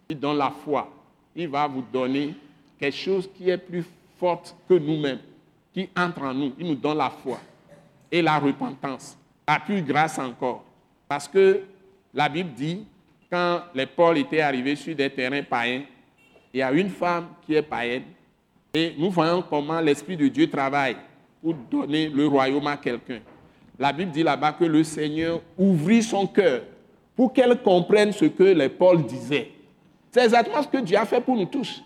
[0.09, 0.91] Et dans la foi,
[1.35, 2.35] il va vous donner
[2.79, 3.85] quelque chose qui est plus
[4.17, 5.19] fort que nous-mêmes,
[5.73, 6.53] qui entre en nous.
[6.57, 7.39] Il nous donne la foi
[8.11, 9.17] et la repentance.
[9.45, 10.63] À plus grâce encore.
[11.07, 11.61] Parce que
[12.13, 12.85] la Bible dit,
[13.31, 15.83] quand les Paul étaient arrivés sur des terrains païens,
[16.53, 18.03] il y a une femme qui est païenne
[18.73, 20.95] et nous voyons comment l'Esprit de Dieu travaille
[21.41, 23.19] pour donner le royaume à quelqu'un.
[23.79, 26.61] La Bible dit là-bas que le Seigneur ouvrit son cœur
[27.15, 29.51] pour qu'elle comprenne ce que les Paul disaient.
[30.11, 31.81] C'est exactement ce que Dieu a fait pour nous tous.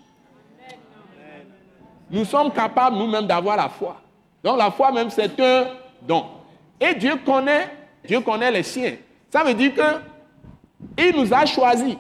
[2.10, 4.02] Nous sommes capables nous-mêmes d'avoir la foi.
[4.44, 5.68] Donc la foi même, c'est un
[6.02, 6.26] don.
[6.82, 7.70] Et Dieu connaît,
[8.06, 8.96] Dieu connaît les siens.
[9.30, 11.96] Ça veut dire qu'il nous a choisis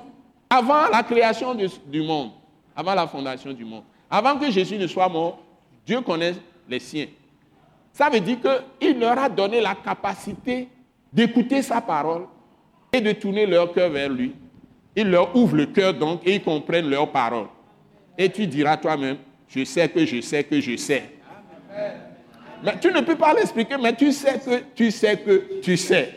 [0.49, 2.31] avant la création du monde
[2.75, 3.83] avant la fondation du monde.
[4.09, 5.39] Avant que Jésus ne soit mort,
[5.85, 6.33] Dieu connaît
[6.67, 7.07] les siens.
[7.93, 8.37] Ça veut dire
[8.79, 10.67] qu'il leur a donné la capacité
[11.13, 12.25] d'écouter sa parole
[12.91, 14.33] et de tourner leur cœur vers lui.
[14.95, 17.47] Il leur ouvre le cœur donc et ils comprennent leur parole.
[18.17, 21.03] Et tu diras toi-même, je sais que je sais que je sais.
[22.63, 26.15] Mais tu ne peux pas l'expliquer, mais tu sais que tu sais que tu sais.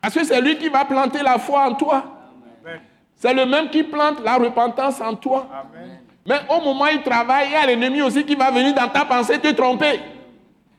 [0.00, 2.04] Parce que c'est lui qui va planter la foi en toi.
[3.16, 5.48] C'est le même qui plante la repentance en toi.
[6.26, 8.88] Mais au moment où il travaille, il y a l'ennemi aussi qui va venir dans
[8.88, 10.00] ta pensée te tromper.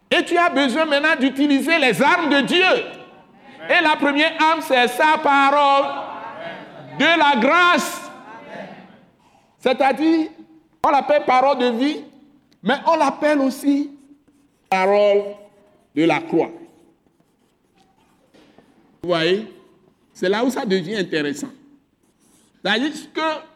[0.09, 2.65] Et tu as besoin maintenant d'utiliser les armes de Dieu.
[3.69, 5.85] Et la première arme, c'est sa parole
[6.99, 8.01] de la grâce.
[9.59, 10.27] C'est-à-dire,
[10.83, 12.03] on l'appelle parole de vie,
[12.63, 13.91] mais on l'appelle aussi
[14.69, 15.23] parole
[15.95, 16.49] de la croix.
[19.01, 19.47] Vous voyez
[20.13, 21.49] C'est là où ça devient intéressant.
[22.63, 23.50] C'est-à-dire que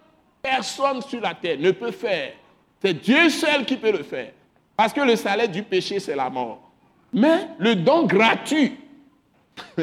[0.46, 2.34] personne sur la terre ne peut faire.
[2.82, 4.32] C'est Dieu seul qui peut le faire.
[4.78, 6.62] Parce que le salaire du péché, c'est la mort.
[7.12, 8.78] Mais le don gratuit,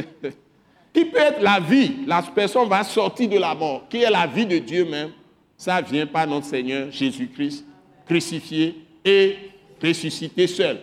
[0.93, 4.27] qui peut être la vie, la personne va sortir de la mort, qui est la
[4.27, 5.11] vie de Dieu même,
[5.57, 7.65] ça vient par notre Seigneur Jésus-Christ,
[8.07, 9.37] crucifié et
[9.83, 10.81] ressuscité seul.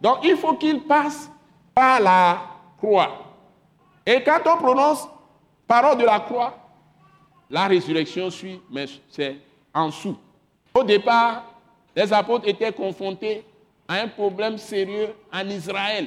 [0.00, 1.30] Donc il faut qu'il passe
[1.74, 2.42] par la
[2.78, 3.34] croix.
[4.04, 5.08] Et quand on prononce
[5.66, 6.61] parole de la croix,
[7.52, 9.36] la résurrection suit, mais c'est
[9.74, 10.16] en dessous.
[10.74, 11.44] Au départ,
[11.94, 13.44] les apôtres étaient confrontés
[13.86, 16.06] à un problème sérieux en Israël.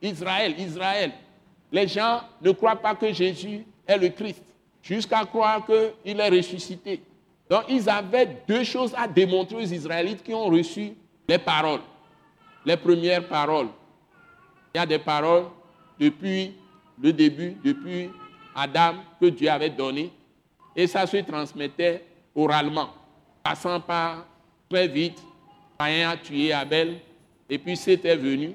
[0.00, 1.10] Israël, Israël.
[1.72, 4.42] Les gens ne croient pas que Jésus est le Christ,
[4.80, 7.02] jusqu'à croire qu'il est ressuscité.
[7.50, 10.92] Donc ils avaient deux choses à démontrer aux Israélites qui ont reçu
[11.26, 11.80] les paroles,
[12.64, 13.68] les premières paroles.
[14.72, 15.46] Il y a des paroles
[15.98, 16.52] depuis
[17.02, 18.10] le début, depuis
[18.54, 20.12] Adam, que Dieu avait données,
[20.76, 22.90] et ça se transmettait oralement,
[23.42, 24.26] passant par
[24.68, 25.22] très vite.
[25.78, 27.00] Caïn a tué Abel,
[27.48, 28.52] et puis c'était venu.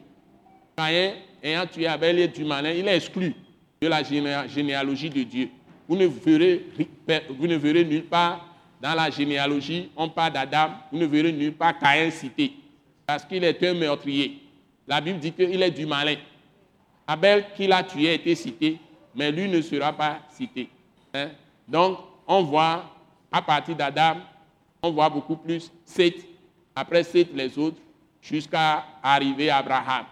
[0.76, 3.36] Caïn, ayant tué Abel et du malin, il est exclu
[3.82, 5.50] de la généalogie de Dieu.
[5.88, 6.66] Vous ne verrez,
[7.30, 8.46] vous ne verrez nulle part
[8.82, 12.54] dans la généalogie, on parle d'Adam, vous ne verrez nulle part Caïn cité,
[13.06, 14.40] parce qu'il est un meurtrier.
[14.88, 16.16] La Bible dit qu'il est du malin.
[17.06, 18.78] Abel, qui l'a tué, a été cité,
[19.16, 20.70] mais lui ne sera pas cité.
[21.14, 21.30] Hein?
[21.68, 21.98] Donc,
[22.30, 22.86] on voit,
[23.32, 24.18] à partir d'Adam,
[24.84, 25.72] on voit beaucoup plus
[26.76, 27.82] après Seth les autres,
[28.22, 30.06] jusqu'à arriver à Abraham.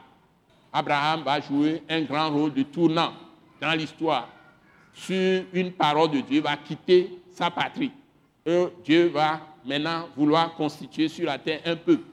[0.74, 3.14] Abraham va jouer un grand rôle de tournant
[3.62, 4.28] dans l'histoire.
[4.94, 7.92] Sur une parole de Dieu, va quitter sa patrie.
[8.84, 12.04] Dieu va maintenant vouloir constituer sur la terre un peuple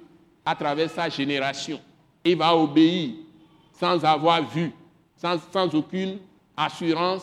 [0.44, 1.80] à travers sa génération.
[2.24, 3.14] Il va obéir
[3.72, 4.70] sans avoir vu,
[5.16, 6.18] sans, sans aucune
[6.56, 7.22] assurance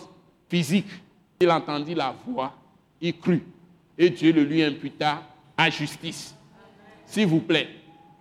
[0.50, 0.90] physique.
[1.40, 2.54] Il entendit la voix,
[3.02, 3.44] il crut,
[3.98, 5.24] et Dieu le lui imputa
[5.58, 6.36] à justice.
[7.06, 7.68] S'il vous plaît,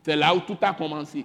[0.02, 1.24] c'est là où tout a commencé.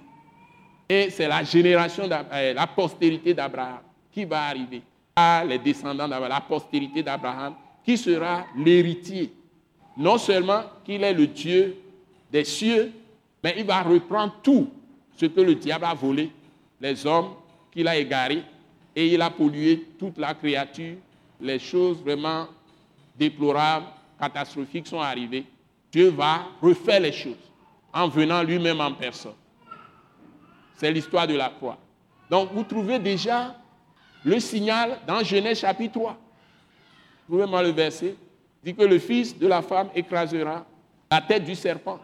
[0.88, 3.80] Et c'est la génération, euh, la postérité d'Abraham
[4.12, 4.82] qui va arriver,
[5.14, 9.32] à les descendants d'Abraham, la postérité d'Abraham, qui sera l'héritier.
[9.96, 11.76] Non seulement qu'il est le Dieu
[12.30, 12.92] des cieux,
[13.42, 14.70] mais il va reprendre tout
[15.16, 16.30] ce que le diable a volé,
[16.80, 17.30] les hommes
[17.72, 18.42] qu'il a égarés,
[18.94, 20.96] et il a pollué toute la créature.
[21.40, 22.46] Les choses vraiment
[23.18, 23.86] déplorables,
[24.20, 25.44] catastrophiques sont arrivées.
[25.90, 27.34] Dieu va refaire les choses
[27.92, 29.34] en venant lui-même en personne.
[30.76, 31.78] C'est l'histoire de la croix.
[32.28, 33.54] Donc vous trouvez déjà
[34.24, 36.16] le signal dans Genèse chapitre 3.
[37.28, 38.14] Vous pouvez moi le verset.
[38.62, 40.66] Dit que le fils de la femme écrasera
[41.10, 41.98] la tête du serpent.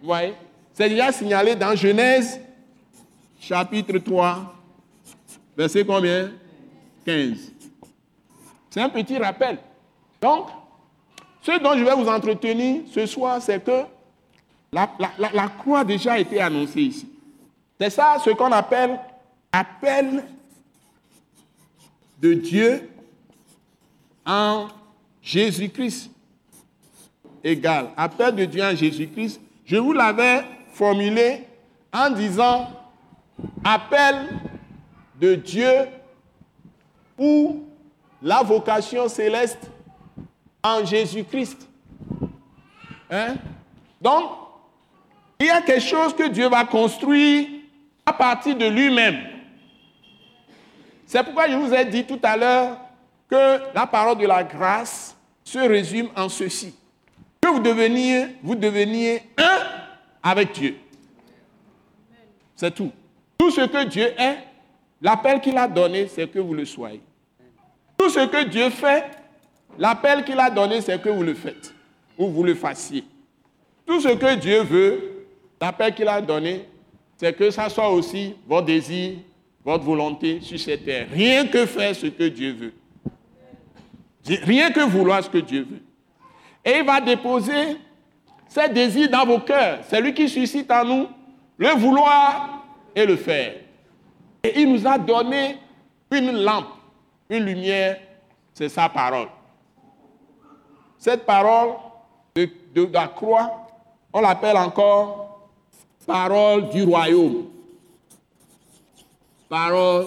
[0.00, 0.34] Vous voyez?
[0.72, 2.40] C'est déjà signalé dans Genèse
[3.38, 4.54] chapitre 3,
[5.56, 6.32] verset combien?
[7.04, 7.52] 15.
[8.70, 9.58] C'est un petit rappel.
[10.20, 10.48] Donc,
[11.42, 13.82] ce dont je vais vous entretenir ce soir, c'est que
[14.72, 17.08] la, croix a déjà été annoncée ici.
[17.80, 18.98] C'est ça ce qu'on appelle
[19.52, 20.24] appel
[22.20, 22.90] de Dieu
[24.24, 24.68] en
[25.22, 26.10] Jésus-Christ.
[27.44, 27.90] Égal.
[27.96, 29.40] Appel de Dieu en Jésus-Christ.
[29.64, 31.44] Je vous l'avais formulé
[31.92, 32.68] en disant
[33.64, 34.16] appel
[35.20, 35.86] de Dieu
[37.18, 37.64] ou
[38.20, 39.70] la vocation céleste
[40.66, 41.68] en Jésus-Christ.
[43.10, 43.36] Hein?
[44.00, 44.30] Donc,
[45.38, 47.48] il y a quelque chose que Dieu va construire
[48.04, 49.18] à partir de lui-même.
[51.06, 52.78] C'est pourquoi je vous ai dit tout à l'heure
[53.28, 56.74] que la parole de la grâce se résume en ceci.
[57.40, 59.58] Que vous deveniez, vous deveniez un
[60.22, 60.76] avec Dieu.
[62.56, 62.90] C'est tout.
[63.38, 64.38] Tout ce que Dieu est,
[65.00, 67.02] l'appel qu'il a donné, c'est que vous le soyez.
[67.96, 69.04] Tout ce que Dieu fait,
[69.78, 71.74] l'appel qu'il a donné, c'est que vous le faites
[72.18, 73.04] ou vous le fassiez.
[73.86, 75.26] Tout ce que Dieu veut,
[75.60, 76.66] l'appel qu'il a donné,
[77.16, 79.18] c'est que ça soit aussi votre désir,
[79.64, 81.06] votre volonté sur cette terre.
[81.12, 82.72] Rien que faire ce que Dieu veut.
[84.44, 85.82] Rien que vouloir ce que Dieu veut.
[86.64, 87.76] Et il va déposer
[88.48, 89.80] ses désirs dans vos cœurs.
[89.88, 91.08] C'est lui qui suscite en nous
[91.58, 93.54] le vouloir et le faire.
[94.42, 95.58] Et il nous a donné
[96.10, 96.66] une lampe,
[97.30, 97.98] une lumière,
[98.54, 99.28] c'est sa parole.
[100.98, 101.74] Cette parole
[102.34, 103.66] de, de la croix,
[104.12, 105.26] on l'appelle encore
[106.06, 107.46] parole du royaume.
[109.48, 110.06] Parole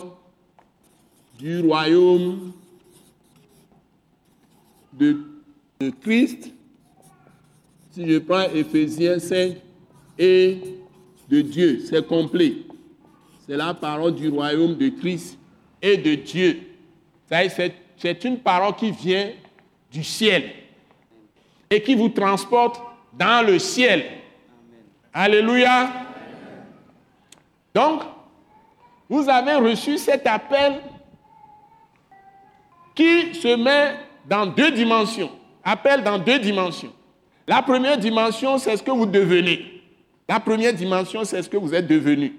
[1.37, 2.53] du royaume
[4.93, 5.17] de,
[6.01, 6.51] Christ.
[7.91, 9.55] Si je prends Ephésiens 5
[10.17, 10.57] et
[11.29, 12.53] de Dieu, c'est complet.
[13.45, 15.37] C'est la parole du royaume de Christ
[15.81, 16.59] et de Dieu.
[17.97, 19.31] C'est une parole qui vient
[19.91, 20.43] du ciel
[21.69, 22.81] et qui vous transporte
[23.13, 24.05] dans le ciel.
[25.13, 25.89] Alléluia.
[27.73, 28.01] Donc,
[29.09, 30.81] vous avez reçu cet appel
[32.95, 35.31] qui se met dans deux dimensions.
[35.63, 36.93] Appel dans deux dimensions.
[37.47, 39.81] La première dimension, c'est ce que vous devenez.
[40.27, 42.35] La première dimension, c'est ce que vous êtes devenu.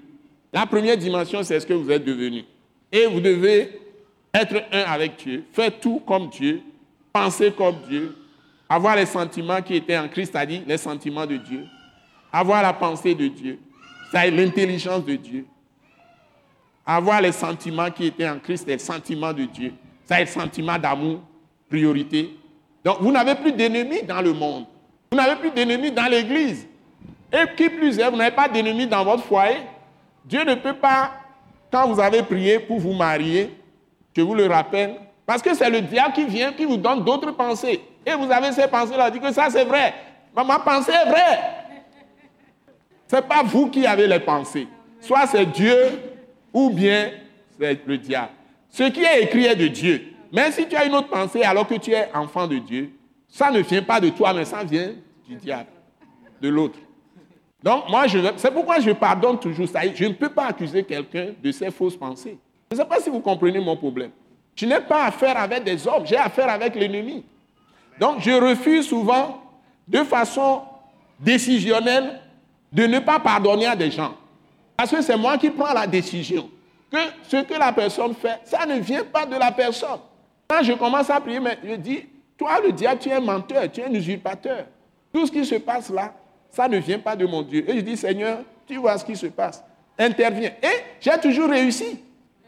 [0.53, 2.45] La première dimension, c'est ce que vous êtes devenu.
[2.91, 3.81] Et vous devez
[4.33, 6.61] être un avec Dieu, faire tout comme Dieu,
[7.11, 8.15] penser comme Dieu,
[8.71, 11.65] avoir les sentiments qui étaient en Christ, c'est-à-dire les sentiments de Dieu,
[12.31, 13.59] avoir la pensée de Dieu,
[14.09, 15.45] c'est l'intelligence de Dieu,
[16.85, 19.73] avoir les sentiments qui étaient en Christ, les sentiments de Dieu,
[20.05, 21.19] c'est le sentiment d'amour,
[21.69, 22.29] priorité.
[22.81, 24.65] Donc vous n'avez plus d'ennemis dans le monde,
[25.11, 26.65] vous n'avez plus d'ennemis dans l'Église.
[27.33, 29.57] Et qui plus est, vous n'avez pas d'ennemis dans votre foyer.
[30.23, 31.11] Dieu ne peut pas,
[31.69, 33.53] quand vous avez prié pour vous marier,
[34.15, 37.31] je vous le rappelle, parce que c'est le diable qui vient, qui vous donne d'autres
[37.31, 37.81] pensées.
[38.05, 39.93] Et vous avez ces pensées-là, dit que ça c'est vrai.
[40.35, 41.39] Ma pensée est vraie.
[43.07, 44.67] Ce n'est pas vous qui avez les pensées.
[44.99, 45.75] Soit c'est Dieu
[46.53, 47.11] ou bien
[47.59, 48.31] c'est le diable.
[48.69, 50.13] Ce qui est écrit est de Dieu.
[50.31, 52.91] Mais si tu as une autre pensée alors que tu es enfant de Dieu,
[53.27, 54.93] ça ne vient pas de toi, mais ça vient
[55.27, 55.69] du diable,
[56.41, 56.79] de l'autre.
[57.61, 58.05] Donc, moi,
[58.37, 59.81] c'est pourquoi je pardonne toujours ça.
[59.93, 62.37] Je ne peux pas accuser quelqu'un de ses fausses pensées.
[62.71, 64.11] Je ne sais pas si vous comprenez mon problème.
[64.55, 67.23] Je n'ai pas affaire avec des hommes, j'ai affaire avec l'ennemi.
[68.01, 69.39] Donc, je refuse souvent,
[69.87, 70.63] de façon
[71.19, 72.19] décisionnelle,
[72.73, 74.15] de ne pas pardonner à des gens.
[74.75, 76.49] Parce que c'est moi qui prends la décision.
[76.91, 79.99] Que ce que la personne fait, ça ne vient pas de la personne.
[80.47, 82.05] Quand je commence à prier, je dis,
[82.39, 84.65] toi le diable, tu es un menteur, tu es un usurpateur.
[85.13, 86.11] Tout ce qui se passe là,
[86.49, 87.69] ça ne vient pas de mon Dieu.
[87.69, 89.63] Et je dis, Seigneur, tu vois ce qui se passe.
[89.99, 90.53] Interviens.
[90.63, 91.99] Et j'ai toujours réussi.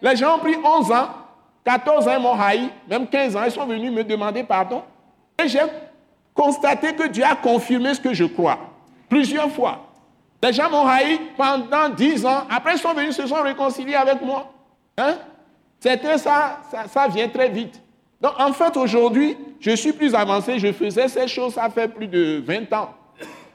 [0.02, 1.10] Les gens ont pris 11 ans,
[1.64, 4.82] 14 ans, ils m'ont haï, même 15 ans, ils sont venus me demander pardon.
[5.42, 5.60] Et j'ai
[6.34, 8.60] constaté que Dieu a confirmé ce que je crois.
[9.10, 9.90] Plusieurs fois.
[10.42, 12.44] Les gens m'ont haï pendant 10 ans.
[12.50, 14.52] Après, ils sont venus, se sont réconciliés avec moi.
[14.98, 15.16] Hein?
[15.80, 17.82] C'était ça, ça, ça vient très vite.
[18.20, 20.60] Donc, en fait, aujourd'hui, je suis plus avancé.
[20.60, 22.94] Je faisais ces choses, ça fait plus de 20 ans.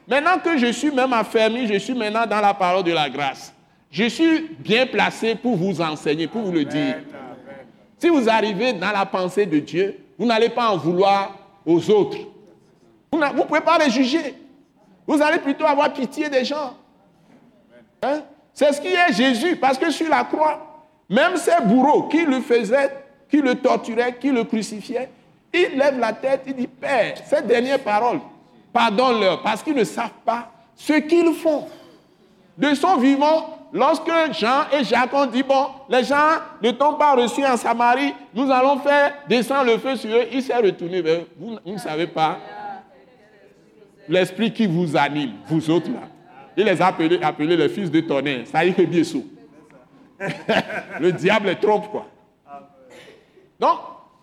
[0.07, 3.53] Maintenant que je suis même affermi, je suis maintenant dans la parole de la grâce.
[3.91, 6.97] Je suis bien placé pour vous enseigner, pour vous le dire.
[7.99, 11.35] Si vous arrivez dans la pensée de Dieu, vous n'allez pas en vouloir
[11.65, 12.17] aux autres.
[13.11, 14.35] Vous ne pouvez pas les juger.
[15.07, 16.75] Vous allez plutôt avoir pitié des gens.
[18.01, 18.21] Hein?
[18.53, 22.41] C'est ce qui est Jésus, parce que sur la croix, même ces bourreaux qui le
[22.41, 22.95] faisaient,
[23.29, 25.09] qui le torturaient, qui le crucifiaient,
[25.53, 28.19] il lève la tête, il dit, Père, ces dernières paroles,
[28.71, 31.67] pardonne-leur, parce qu'ils ne savent pas ce qu'ils font.
[32.57, 37.13] De son vivant, lorsque Jean et Jacques ont dit, bon, les gens ne t'ont pas
[37.15, 41.21] reçu en Samarie, nous allons faire descendre le feu sur eux, il s'est retourné vers
[41.37, 41.57] vous.
[41.65, 42.37] Vous ne savez pas
[44.07, 46.07] l'esprit qui vous anime, vous autres là.
[46.57, 48.45] Il les a appelés, les fils de tonnerre.
[48.45, 49.21] Ça y est, bien sûr.
[50.99, 52.05] le diable les trompe, quoi.
[53.57, 53.77] Donc,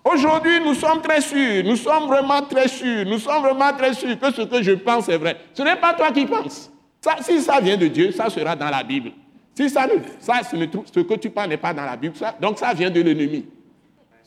[0.05, 4.19] aujourd'hui, nous sommes très sûrs, nous sommes vraiment très sûrs, nous sommes vraiment très sûrs
[4.19, 5.37] que ce que je pense est vrai.
[5.55, 6.71] Ce n'est pas toi qui penses.
[7.21, 9.13] si ça vient de Dieu, ça sera dans la Bible.
[9.57, 9.87] Si ça,
[10.21, 13.47] ça ce, que tu penses n'est pas dans la Bible, donc ça vient de l'ennemi.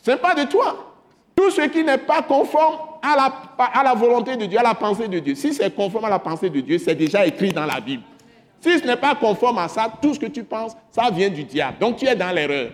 [0.01, 0.95] Ce n'est pas de toi.
[1.35, 4.73] Tout ce qui n'est pas conforme à la, à la, volonté de Dieu, à la
[4.73, 7.65] pensée de Dieu, si c'est conforme à la pensée de Dieu, c'est déjà écrit dans
[7.65, 8.03] la Bible.
[8.59, 11.43] Si ce n'est pas conforme à ça, tout ce que tu penses, ça vient du
[11.43, 11.77] diable.
[11.79, 12.71] Donc tu es dans l'erreur.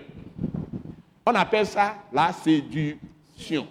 [1.26, 3.68] On appelle ça la séduction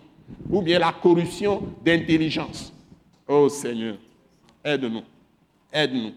[0.50, 2.72] ou bien la corruption d'intelligence.
[3.26, 3.96] Oh Seigneur,
[4.62, 5.02] aide-nous.
[5.72, 6.12] Aide-nous.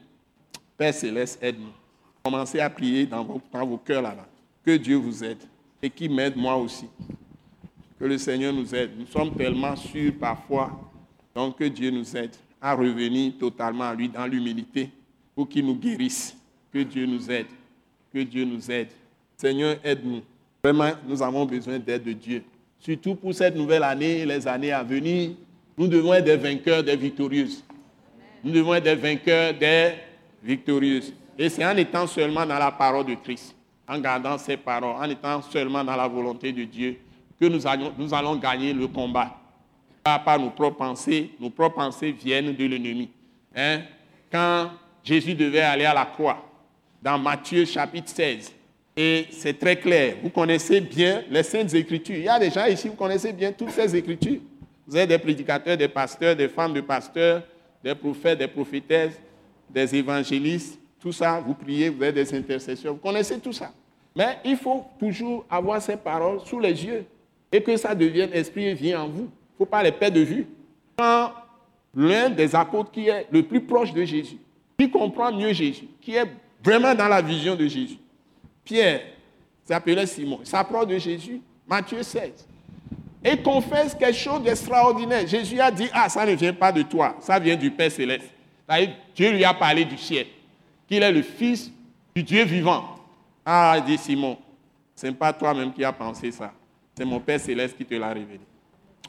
[0.77, 1.76] Père céleste, aide-nous.
[2.29, 4.27] Commencez à prier dans vos, cœurs là-bas.
[4.65, 5.37] Que Dieu vous aide
[5.81, 6.87] et qu'il m'aide moi aussi.
[7.97, 8.91] Que le Seigneur nous aide.
[8.99, 10.77] Nous sommes tellement sûrs parfois,
[11.33, 14.89] donc que Dieu nous aide à revenir totalement à lui dans l'humilité
[15.33, 16.35] pour qu'il nous guérisse.
[16.73, 17.47] Que Dieu nous aide.
[18.13, 18.89] Que Dieu nous aide.
[19.37, 20.21] Seigneur, aide-nous.
[20.61, 22.43] Vraiment, nous avons besoin d'aide de Dieu.
[22.77, 25.29] Surtout pour cette nouvelle année et les années à venir,
[25.77, 27.63] nous devons être des vainqueurs, des victorieuses.
[28.43, 29.93] Nous devons être des vainqueurs, des
[30.43, 31.13] victorieuses.
[31.37, 33.55] Et c'est en étant seulement dans la parole de Christ,
[33.87, 36.97] en gardant ses paroles, en étant seulement dans la volonté de Dieu,
[37.39, 37.67] que nous
[38.13, 39.37] allons, gagner le combat.
[40.03, 43.09] Pas par nos propres pensées, nos propres pensées viennent de l'ennemi.
[43.55, 43.81] Hein?
[44.31, 44.71] Quand
[45.03, 46.43] Jésus devait aller à la croix,
[47.01, 48.53] dans Matthieu chapitre 16,
[48.95, 52.15] et c'est très clair, vous connaissez bien les saintes écritures.
[52.15, 54.39] Il y a des gens ici, vous connaissez bien toutes ces écritures.
[54.87, 57.43] Vous êtes des prédicateurs, des pasteurs, des femmes de pasteurs,
[57.83, 59.19] des prophètes, des prophétesses,
[59.69, 63.71] des évangélistes tout ça, vous priez, vous êtes des intercesseurs, vous connaissez tout ça.
[64.15, 67.05] Mais il faut toujours avoir ces paroles sous les yeux
[67.51, 69.29] et que ça devienne esprit et vie en vous.
[69.29, 70.47] Il ne faut pas les perdre de vue.
[70.97, 71.31] Quand
[71.95, 74.37] l'un des apôtres qui est le plus proche de Jésus,
[74.77, 76.25] qui comprend mieux Jésus, qui est
[76.63, 77.97] vraiment dans la vision de Jésus,
[78.63, 79.01] Pierre,
[79.63, 82.47] s'appelait Simon, s'approche de Jésus, Matthieu 16,
[83.23, 85.27] et confesse quelque chose d'extraordinaire.
[85.27, 88.29] Jésus a dit, ah, ça ne vient pas de toi, ça vient du Père céleste.
[89.15, 90.27] Dieu lui a parlé du ciel,
[90.87, 91.71] qu'il est le Fils
[92.15, 92.95] du Dieu vivant.
[93.45, 94.37] Ah, dit Simon,
[94.95, 96.51] ce n'est pas toi-même qui as pensé ça,
[96.95, 98.41] c'est mon Père céleste qui te l'a révélé.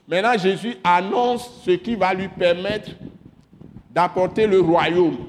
[0.07, 2.91] Maintenant, Jésus annonce ce qui va lui permettre
[3.91, 5.29] d'apporter le royaume,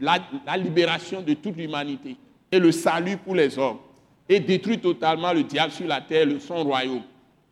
[0.00, 0.18] la,
[0.56, 2.16] libération de toute l'humanité
[2.50, 3.78] et le salut pour les hommes
[4.28, 7.02] et détruire totalement le diable sur la terre, son royaume,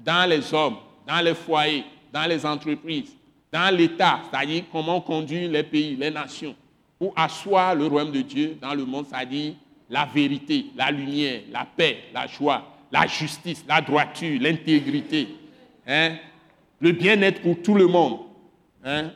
[0.01, 0.77] dans les hommes,
[1.07, 3.17] dans les foyers, dans les entreprises,
[3.53, 6.55] dans l'État, c'est-à-dire comment conduire les pays, les nations,
[6.99, 9.55] pour asseoir le royaume de Dieu dans le monde, c'est-à-dire
[9.89, 15.29] la vérité, la lumière, la paix, la joie, la justice, la droiture, l'intégrité,
[15.87, 16.17] hein,
[16.81, 18.21] le bien-être pour tout le monde,
[18.85, 19.11] hein,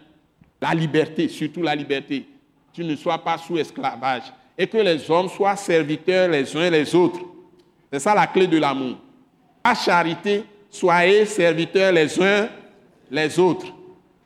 [0.60, 2.26] la liberté, surtout la liberté.
[2.72, 6.94] Tu ne sois pas sous esclavage et que les hommes soient serviteurs les uns les
[6.94, 7.20] autres
[7.92, 8.96] c'est ça la clé de l'amour.
[9.62, 12.48] À charité, soyez serviteurs les uns
[13.10, 13.66] les autres.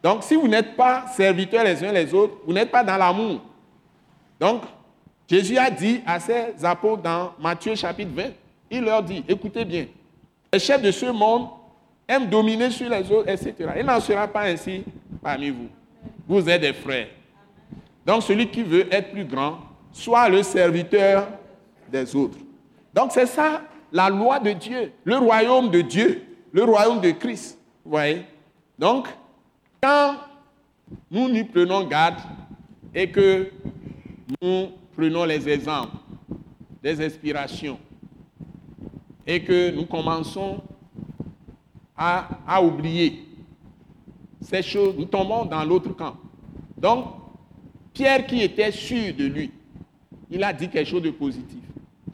[0.02, 3.40] Donc, si vous n'êtes pas serviteurs les uns les autres, vous n'êtes pas dans l'amour.
[4.38, 4.62] Donc,
[5.28, 8.24] Jésus a dit à ses apôtres dans Matthieu chapitre 20,
[8.70, 9.86] il leur dit, écoutez bien,
[10.52, 11.48] les chefs de ce monde
[12.06, 13.54] aiment dominer sur les autres, etc.
[13.78, 14.84] Il n'en sera pas ainsi
[15.22, 15.68] parmi vous.
[16.28, 17.08] Vous êtes des frères.
[18.04, 19.58] Donc, celui qui veut être plus grand,
[19.92, 21.26] soit le serviteur
[21.90, 22.38] des autres.
[22.92, 26.22] Donc c'est ça la loi de Dieu, le royaume de Dieu,
[26.52, 27.58] le royaume de Christ.
[27.84, 28.24] Vous voyez?
[28.78, 29.08] Donc,
[29.80, 30.16] quand
[31.10, 32.20] nous nous prenons garde
[32.94, 33.50] et que
[34.40, 35.96] nous prenons les exemples,
[36.82, 37.78] des inspirations,
[39.26, 40.62] et que nous commençons
[41.96, 43.24] à, à oublier
[44.40, 46.16] ces choses, nous tombons dans l'autre camp.
[46.76, 47.06] Donc,
[47.92, 49.50] Pierre qui était sûr de lui,
[50.30, 51.58] il a dit quelque chose de positif.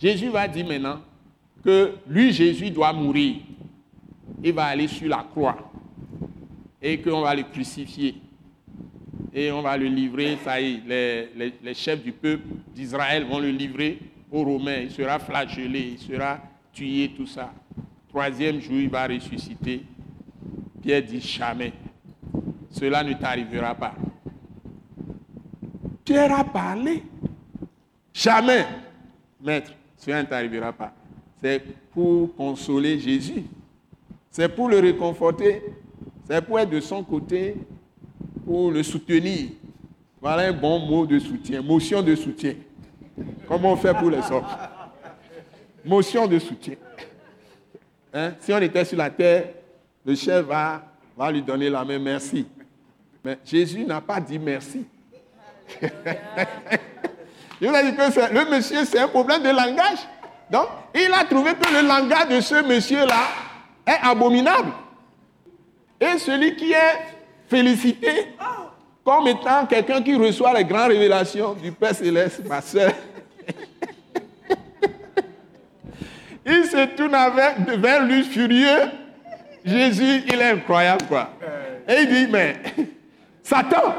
[0.00, 1.00] Jésus va dire maintenant
[1.64, 3.36] que lui, Jésus, doit mourir.
[4.42, 5.70] Il va aller sur la croix
[6.82, 8.16] et qu'on va le crucifier.
[9.32, 11.30] Et on va le livrer, ça y est,
[11.62, 13.98] les, chefs du peuple d'Israël vont le livrer
[14.30, 14.80] aux Romains.
[14.80, 16.38] Il sera flagellé, il sera
[16.72, 17.52] tué, tout ça.
[18.08, 19.84] Troisième jour, il va ressusciter.
[20.82, 21.72] Pierre dit jamais.
[22.70, 23.94] Cela ne t'arrivera pas.
[26.04, 27.02] Pierre a parlé.
[28.12, 28.66] Jamais,
[29.40, 29.72] maître.
[29.96, 30.92] Cela ne t'arrivera pas.
[31.40, 31.62] C'est
[31.92, 33.44] pour consoler Jésus.
[34.30, 35.62] C'est pour le réconforter.
[36.28, 37.56] C'est pour être de son côté,
[38.44, 39.50] pour le soutenir.
[40.20, 42.54] Voilà un bon mot de soutien, motion de soutien.
[43.48, 44.46] Comment on fait pour les hommes
[45.84, 46.74] Motion de soutien.
[48.14, 48.32] Hein?
[48.38, 49.46] Si on était sur la terre,
[50.04, 50.82] le chef va,
[51.16, 52.46] va lui donner la main, merci.
[53.24, 54.84] Mais Jésus n'a pas dit merci.
[57.60, 59.98] Il a dit que le monsieur, c'est un problème de langage.
[60.50, 63.28] Donc, il a trouvé que le langage de ce monsieur-là
[63.86, 64.72] est abominable.
[66.02, 66.98] Et celui qui est
[67.48, 68.34] félicité
[69.04, 72.90] comme étant quelqu'un qui reçoit les grandes révélations du Père Céleste, ma soeur,
[76.44, 77.16] il se tourne
[77.78, 78.90] vers lui furieux.
[79.64, 81.30] Jésus, il est incroyable, quoi.
[81.88, 82.56] Et il dit, mais
[83.44, 83.94] Satan,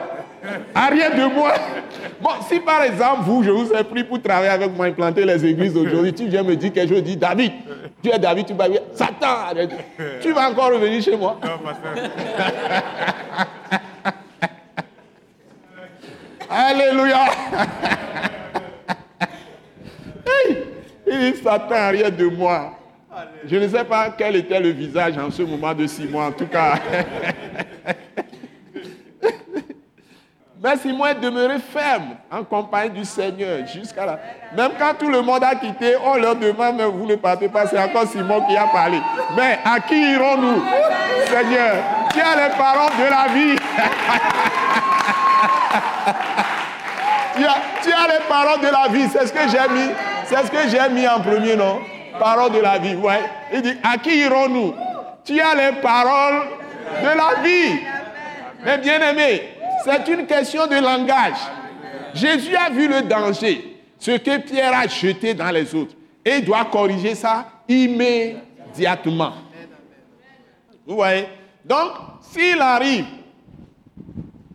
[0.73, 1.53] arrière de moi.
[2.21, 5.45] Bon, si par exemple, vous, je vous ai pris pour travailler avec moi, implanter les
[5.45, 7.51] églises aujourd'hui, tu viens me dire quelque chose, je dis, David,
[8.01, 8.81] tu es David, tu vas bien.
[8.93, 9.53] Satan,
[10.21, 11.39] tu vas encore revenir chez moi.
[16.49, 17.25] Alléluia.
[21.07, 22.77] Il dit, Satan, arrière de moi.
[23.45, 26.31] Je ne sais pas quel était le visage en ce moment de six mois, en
[26.31, 26.75] tout cas.
[30.63, 34.17] Mais Simon est demeuré ferme en compagnie du Seigneur jusqu'à là.
[34.55, 37.67] Même quand tout le monde a quitté, on leur demande, mais vous ne partez pas,
[37.67, 38.97] c'est encore Simon qui a parlé.
[39.35, 40.63] Mais à qui irons-nous?
[41.25, 41.75] Seigneur,
[42.13, 43.57] tu as les paroles de la vie?
[47.35, 49.89] tu, as, tu as les paroles de la vie, c'est ce que j'ai mis.
[50.27, 51.81] C'est ce que j'ai mis en premier, non?
[52.17, 53.19] Paroles de la vie, ouais.
[53.51, 54.73] Il dit, à qui irons-nous?
[55.25, 56.43] Tu as les paroles
[57.01, 57.81] de la vie.
[58.63, 59.49] Mais bien aimé,
[59.83, 61.37] c'est une question de langage.
[62.13, 65.95] Jésus a vu le danger, ce que Pierre a jeté dans les autres.
[66.25, 69.33] Et il doit corriger ça immédiatement.
[70.85, 71.27] Vous voyez?
[71.65, 73.05] Donc, s'il arrive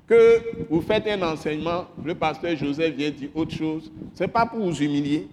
[0.07, 4.47] que vous faites un enseignement, le pasteur Joseph vient dire autre chose, ce n'est pas
[4.47, 5.29] pour vous humilier.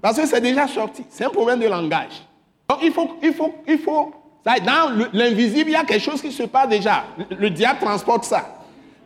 [0.00, 1.04] Parce que c'est déjà sorti.
[1.08, 2.22] C'est un problème de langage.
[2.68, 4.12] Donc, il faut, il faut, il faut.
[4.44, 7.04] Dans l'invisible, il y a quelque chose qui se passe déjà.
[7.30, 8.57] le diable transporte ça.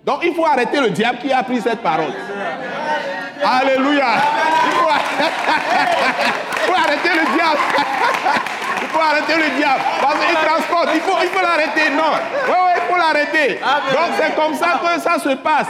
[0.05, 2.13] Donc il faut arrêter le diable qui a pris cette parole.
[3.45, 4.07] Alléluia.
[4.67, 4.89] Il faut...
[6.75, 7.59] arrêter le diable.
[8.83, 9.81] Il faut arrêter le diable.
[10.03, 10.89] Parce qu'il transporte.
[10.95, 11.89] Il faut, il faut l'arrêter.
[11.97, 12.13] Non.
[12.13, 12.19] Oui,
[12.51, 13.59] oui, il faut l'arrêter.
[13.59, 15.69] Donc c'est comme ça que ça se passe.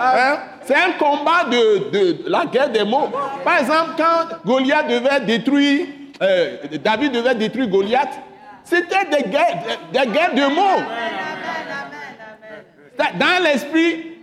[0.00, 0.38] Hein?
[0.64, 3.08] C'est un combat de, de, la guerre des mots.
[3.44, 5.86] Par exemple, quand Goliath devait détruire,
[6.22, 8.18] euh, David devait détruire Goliath,
[8.64, 9.58] c'était des guerres,
[9.92, 10.82] des guerres de mots.
[13.18, 14.18] Dans l'esprit,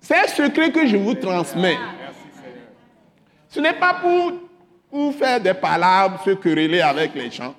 [0.00, 1.78] c'est un secret que je vous transmets.
[3.48, 4.32] Ce n'est pas pour,
[4.90, 7.54] pour faire des palabres, se quereller avec les gens.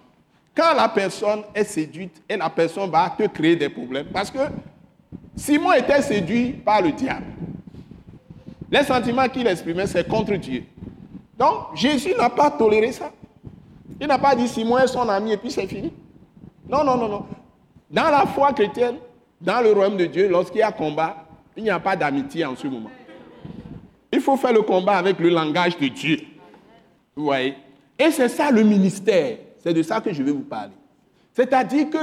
[0.55, 4.07] Quand la personne est séduite et la personne va te créer des problèmes.
[4.07, 4.39] Parce que
[5.35, 7.25] Simon était séduit par le diable.
[8.69, 10.63] Les sentiments qu'il exprimait, c'est contre Dieu.
[11.37, 13.11] Donc, Jésus n'a pas toléré ça.
[13.99, 15.91] Il n'a pas dit Simon est son ami et puis c'est fini.
[16.67, 17.25] Non, non, non, non.
[17.89, 18.95] Dans la foi chrétienne,
[19.43, 21.25] dans le royaume de Dieu, lorsqu'il y a combat,
[21.57, 22.89] il n'y a pas d'amitié en ce moment.
[24.11, 26.19] Il faut faire le combat avec le langage de Dieu.
[27.15, 27.55] Vous voyez?
[27.99, 29.37] Et c'est ça le ministère.
[29.59, 30.73] C'est de ça que je vais vous parler.
[31.33, 31.97] C'est-à-dire que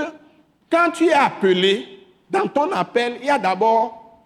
[0.70, 1.86] quand tu es appelé,
[2.28, 4.20] dans ton appel, il y a d'abord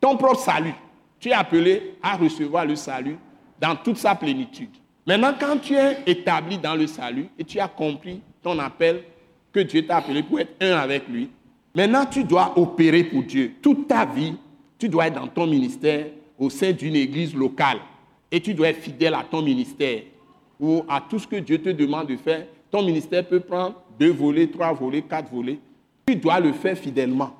[0.00, 0.74] ton propre salut.
[1.18, 3.18] Tu es appelé à recevoir le salut
[3.60, 4.70] dans toute sa plénitude.
[5.06, 9.02] Maintenant, quand tu es établi dans le salut et tu as compris ton appel,
[9.50, 11.30] que Dieu t'a appelé pour être un avec lui,
[11.78, 13.52] maintenant tu dois opérer pour Dieu.
[13.62, 14.34] Toute ta vie,
[14.80, 16.06] tu dois être dans ton ministère
[16.36, 17.78] au sein d'une église locale.
[18.32, 20.02] Et tu dois être fidèle à ton ministère
[20.58, 22.46] ou à tout ce que Dieu te demande de faire.
[22.68, 25.60] Ton ministère peut prendre deux volets, trois volets, quatre volets.
[26.04, 27.36] Tu dois le faire fidèlement.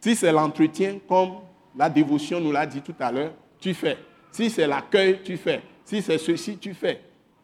[0.00, 1.30] Si c'est l'entretien, comme
[1.76, 3.98] la dévotion nous l'a dit tout à l'heure, tu fais.
[4.30, 5.60] Si c'est l'accueil, tu fais.
[5.84, 7.00] Si c'est ceci, tu fais.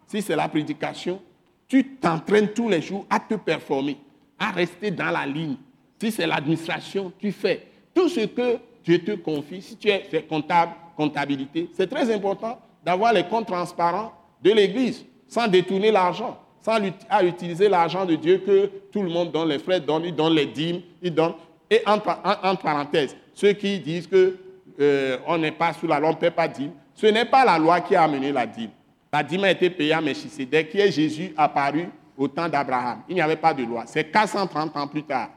[0.07, 1.21] Si c'est la prédication,
[1.67, 3.97] tu t'entraînes tous les jours à te performer,
[4.39, 5.57] à rester dans la ligne.
[6.03, 7.65] Si c'est l'administration, tu fais.
[7.95, 13.13] Tout ce que Dieu te confie, si tu es comptable, comptabilité, c'est très important d'avoir
[13.13, 16.81] les comptes transparents de l'Église, sans détourner l'argent, sans
[17.23, 20.47] utiliser l'argent de Dieu que tout le monde donne, les frères donnent, ils donnent les
[20.47, 21.35] dîmes, ils donnent.
[21.71, 22.19] Et entre,
[22.61, 24.33] parenthèses, ceux qui disent qu'on
[24.81, 27.61] euh, n'est pas sous la loi, on ne paie pas dîme, ce n'est pas la
[27.61, 28.71] loi qui a amené la dîme.
[29.13, 33.03] La dîme a été payée à Melchisedec, qui est Jésus apparu au temps d'Abraham.
[33.09, 33.85] Il n'y avait pas de loi.
[33.87, 35.29] C'est 430 ans plus tard,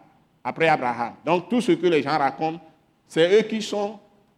[0.46, 1.14] après Abraham.
[1.26, 2.62] Donc tout ce que les gens racontent,
[3.08, 3.98] c'est eux qui sont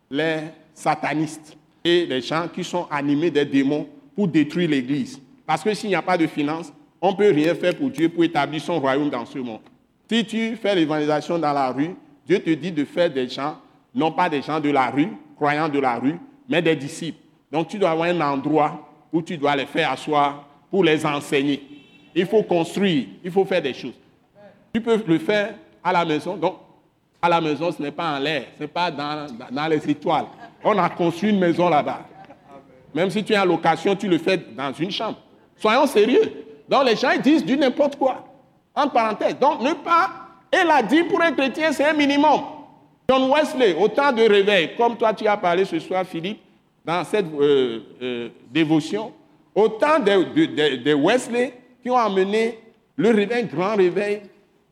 [0.10, 0.40] les
[0.74, 3.86] satanistes et les gens qui sont animés des démons
[4.16, 5.22] pour détruire l'Église.
[5.46, 8.08] Parce que s'il n'y a pas de finances, on ne peut rien faire pour Dieu
[8.08, 9.60] pour établir son royaume dans ce monde.
[10.10, 11.94] Si tu fais l'évangélisation dans la rue,
[12.26, 13.58] Dieu te dit de faire des gens,
[13.94, 16.16] non pas des gens de la rue, croyants de la rue,
[16.48, 17.20] mais des disciples.
[17.52, 21.62] Donc tu dois avoir un endroit où tu dois les faire asseoir pour les enseigner.
[22.16, 24.00] Il faut construire, il faut faire des choses.
[24.74, 25.54] Tu peux le faire
[25.88, 26.36] à la maison.
[26.36, 26.56] Donc,
[27.22, 30.26] à la maison, ce n'est pas en l'air, ce n'est pas dans, dans, les étoiles.
[30.64, 32.02] On a construit une maison là-bas.
[32.94, 35.18] Même si tu es en location, tu le fais dans une chambre.
[35.56, 36.46] Soyons sérieux.
[36.68, 38.24] Donc, les gens ils disent du n'importe quoi.
[38.76, 39.38] En parenthèse.
[39.40, 40.10] Donc, ne pas.
[40.52, 42.42] Et la dit pour un chrétien, c'est un minimum.
[43.10, 46.42] John Wesley, au temps de réveil, comme toi tu as parlé ce soir, Philippe,
[46.84, 49.14] dans cette euh, euh, dévotion,
[49.56, 52.60] autant de, Wesley qui ont amené
[52.96, 54.22] le réveil, grand réveil,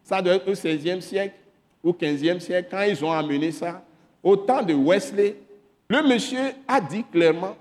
[0.05, 1.35] ça doit être au XVIe siècle
[1.83, 3.83] ou XVe siècle, quand ils ont amené ça,
[4.23, 5.35] autant de Wesley,
[5.89, 7.55] le monsieur a dit clairement,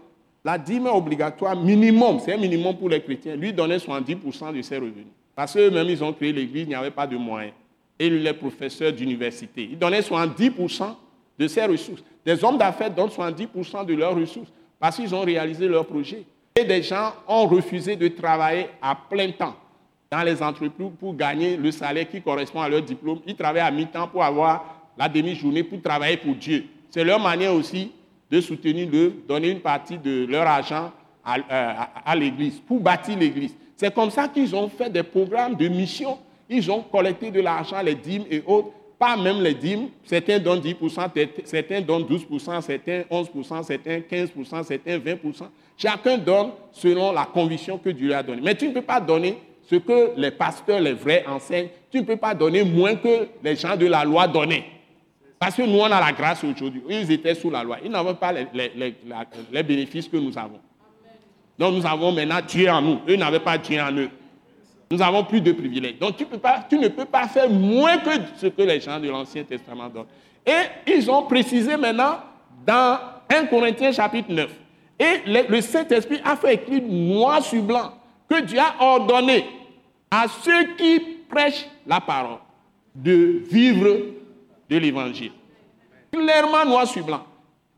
[0.44, 4.62] la dîme est obligatoire minimum, c'est un minimum pour les chrétiens, lui donnait 70% de
[4.62, 5.06] ses revenus.
[5.34, 7.52] Parce qu'eux-mêmes, ils ont créé l'église, il n'y avait pas de moyens
[7.98, 9.68] et les professeurs d'université.
[9.72, 10.96] Ils donnaient 70%
[11.38, 12.02] de ses ressources.
[12.24, 16.24] Des hommes d'affaires donnent 70% de leurs ressources parce qu'ils ont réalisé leur projet.
[16.56, 19.56] Et des gens ont refusé de travailler à plein temps
[20.10, 23.20] dans les entreprises pour gagner le salaire qui correspond à leur diplôme.
[23.26, 26.64] Ils travaillent à mi-temps pour avoir la demi-journée pour travailler pour Dieu.
[26.90, 27.90] C'est leur manière aussi
[28.30, 30.92] de soutenir, de donner une partie de leur argent
[31.24, 31.74] à, euh,
[32.04, 33.54] à l'Église, pour bâtir l'Église.
[33.76, 37.80] C'est comme ça qu'ils ont fait des programmes de mission ils ont collecté de l'argent,
[37.82, 39.88] les dîmes et autres, pas même les dîmes.
[40.04, 41.10] Certains donnent 10%,
[41.44, 45.16] certains donnent 12%, certains 11%, certains 15%, certains 20%.
[45.76, 48.42] Chacun donne selon la conviction que Dieu lui a donnée.
[48.42, 49.38] Mais tu ne peux pas donner
[49.74, 51.68] ce que les pasteurs, les vrais enseignent.
[51.90, 54.64] Tu ne peux pas donner moins que les gens de la loi donnaient.
[55.38, 56.82] Parce que nous, on a la grâce aujourd'hui.
[56.88, 57.78] Ils étaient sous la loi.
[57.84, 60.60] Ils n'avaient pas les, bénéfices que nous avons.
[61.58, 63.00] Donc nous avons maintenant Dieu en nous.
[63.08, 64.10] Eux n'avaient pas Dieu en eux.
[64.90, 65.98] Nous avons plus de privilèges.
[65.98, 69.88] Donc tu ne peux pas faire moins que ce que les gens de l'Ancien Testament
[69.88, 70.06] donnent.
[70.46, 72.18] Et ils ont précisé maintenant
[72.66, 72.98] dans
[73.28, 74.48] 1 Corinthiens chapitre 9.
[74.98, 77.92] Et le, Saint-Esprit a fait écrire noir sur blanc
[78.28, 79.44] que Dieu a ordonné
[80.10, 82.38] à ceux qui prêchent la parole
[82.94, 83.96] de vivre
[84.68, 85.32] de l'évangile.
[86.12, 87.24] Clairement noir sur blanc.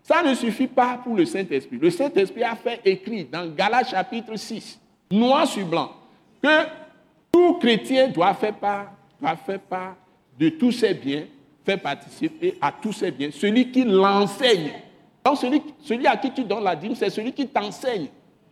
[0.02, 1.78] Ça ne suffit pas pour le Saint-Esprit.
[1.78, 4.78] Le Saint-Esprit a fait écrit dans Galates chapitre 6,
[5.10, 5.92] noir sur blanc,
[6.40, 6.66] que
[7.32, 9.96] tout chrétien doit faire part, doit faire part
[10.38, 11.24] de tous ses biens,
[11.64, 14.70] faire participer à tous ses biens, celui qui l'enseigne.
[15.24, 18.06] Donc celui, celui à qui tu donnes la dîme, c'est celui qui t'enseigne,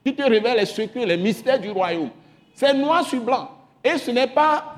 [0.05, 2.11] qui te révèle les secrets, les mystères du royaume.
[2.53, 3.49] C'est noir sur blanc.
[3.85, 4.74] Et ce n'est pas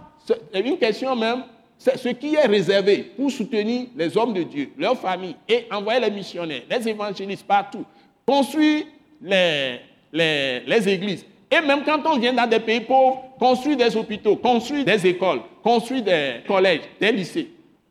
[0.53, 1.45] une question même
[1.79, 6.01] c'est ce qui est réservé pour soutenir les hommes de Dieu, leurs familles et envoyer
[6.01, 7.85] les missionnaires, les évangélistes partout,
[8.27, 8.85] construire
[9.23, 9.81] les,
[10.13, 11.25] les, églises.
[11.51, 15.41] Et même quand on vient dans des pays pauvres, construire des hôpitaux, construire des écoles,
[15.63, 17.51] construire des collèges, des lycées.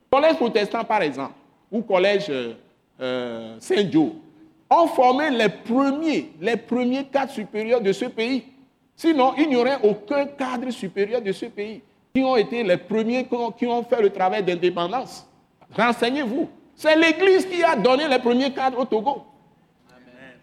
[0.10, 1.34] Collège protestant, par exemple,
[1.72, 2.54] ou collège euh,
[3.02, 4.12] euh, Saint-Joe,
[4.70, 8.44] ont formé les premiers, les premiers cadres supérieurs de ce pays.
[8.96, 11.82] Sinon, il n'y aurait aucun cadre supérieur de ce pays
[12.14, 13.26] qui ont été les premiers
[13.58, 15.28] qui ont fait le travail d'indépendance.
[15.76, 16.50] Renseignez-vous.
[16.76, 19.24] C'est l'Église qui a donné les premiers cadres au Togo.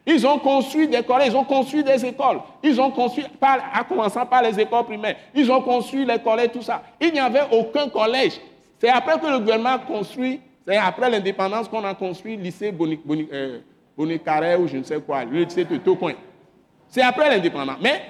[0.05, 2.41] Ils ont construit des collèges, ils ont construit des écoles.
[2.63, 6.51] Ils ont construit, par, en commençant par les écoles primaires, ils ont construit les collèges,
[6.53, 6.83] tout ça.
[7.01, 8.41] Il n'y avait aucun collège.
[8.81, 12.73] C'est après que le gouvernement a construit, c'est après l'indépendance qu'on a construit le lycée
[12.73, 16.15] Bonicaré euh, ou je ne sais quoi, le lycée de Tocoin.
[16.89, 17.77] C'est après l'indépendance.
[17.81, 18.03] Mais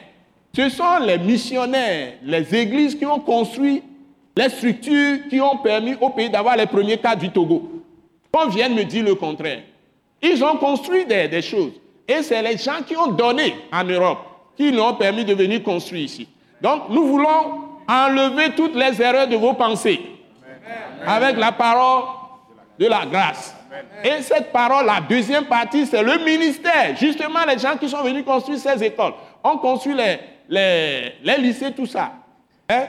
[0.54, 3.82] ce sont les missionnaires, les églises qui ont construit
[4.36, 7.82] les structures qui ont permis au pays d'avoir les premiers cas du Togo.
[8.34, 9.60] On vient me dire le contraire.
[10.22, 11.72] Ils ont construit des, choses.
[12.08, 14.18] Et c'est les gens qui ont donné en Europe
[14.56, 16.28] qui leur ont permis de venir construire ici.
[16.60, 20.00] Donc nous voulons enlever toutes les erreurs de vos pensées
[21.06, 22.04] avec la parole
[22.78, 23.54] de la grâce.
[24.04, 26.94] Et cette parole, la deuxième partie, c'est le ministère.
[26.96, 30.18] Justement, les gens qui sont venus construire ces écoles ont construit les,
[30.52, 32.12] les, lycées, tout ça.
[32.68, 32.84] Hein?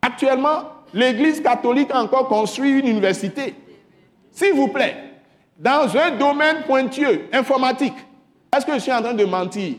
[0.00, 3.54] Actuellement, l'Église catholique a encore construit une université.
[4.30, 4.96] S'il vous plaît,
[5.58, 7.94] dans un domaine pointueux, informatique,
[8.54, 9.74] est-ce que je suis en train de mentir?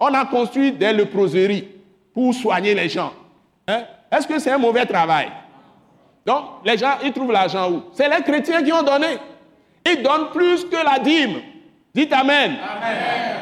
[0.00, 1.68] On a construit des leproseries
[2.12, 3.12] pour soigner les gens.
[3.66, 3.82] Hein?
[4.10, 5.28] Est-ce que c'est un mauvais travail?
[6.24, 7.82] Donc, les gens, ils trouvent l'argent où?
[7.92, 9.18] C'est les chrétiens qui ont donné.
[9.86, 11.40] Ils donnent plus que la dîme.
[11.94, 12.56] Dites Amen.
[12.62, 13.36] Amen.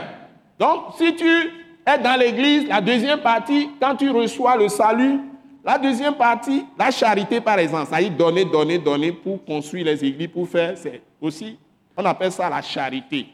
[0.59, 5.20] Donc, si tu être dans l'église, la deuxième partie, quand tu reçois le salut,
[5.64, 10.05] la deuxième partie, la charité par exemple, ça y donner, donner, donner pour construire les
[10.05, 11.59] églises, pour faire, c'est aussi,
[11.97, 13.26] on appelle ça la charité.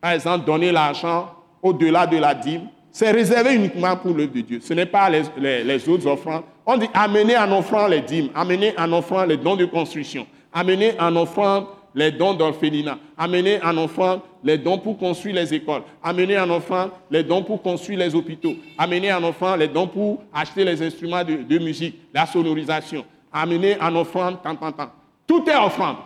[0.00, 1.30] Par exemple, donner l'argent
[1.62, 4.60] au-delà de la dîme, c'est réservé uniquement pour l'œuvre de Dieu.
[4.62, 6.44] Ce n'est pas les, les, autres offrandes.
[6.64, 10.94] On dit amener en offrant les dîmes, amener en offrant les dons de construction, amener
[10.98, 11.66] en offrant
[11.96, 16.90] les dons d'orphelinat, amener en offrande les dons pour construire les écoles, amener en offrande
[17.10, 21.24] les dons pour construire les hôpitaux, amener en offrande les dons pour acheter les instruments
[21.24, 24.90] de, musique, la sonorisation, amener en offrande, tant, tant, tant.
[25.26, 25.96] Tout est offrande.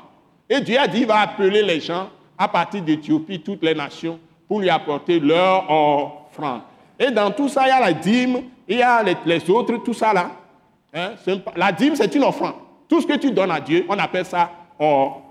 [0.48, 4.20] Et Dieu a dit, il va appeler les gens à partir d'Éthiopie, toutes les nations,
[4.46, 6.60] pour lui apporter leur offrande.
[7.00, 9.94] Et dans tout ça, il y a la dîme, il y a les, autres, tout
[9.94, 10.30] ça là.
[10.94, 11.14] Hein,
[11.56, 12.54] la dîme, c'est une offrande.
[12.88, 15.29] Tout ce que tu donnes à Dieu, on appelle ça offrande.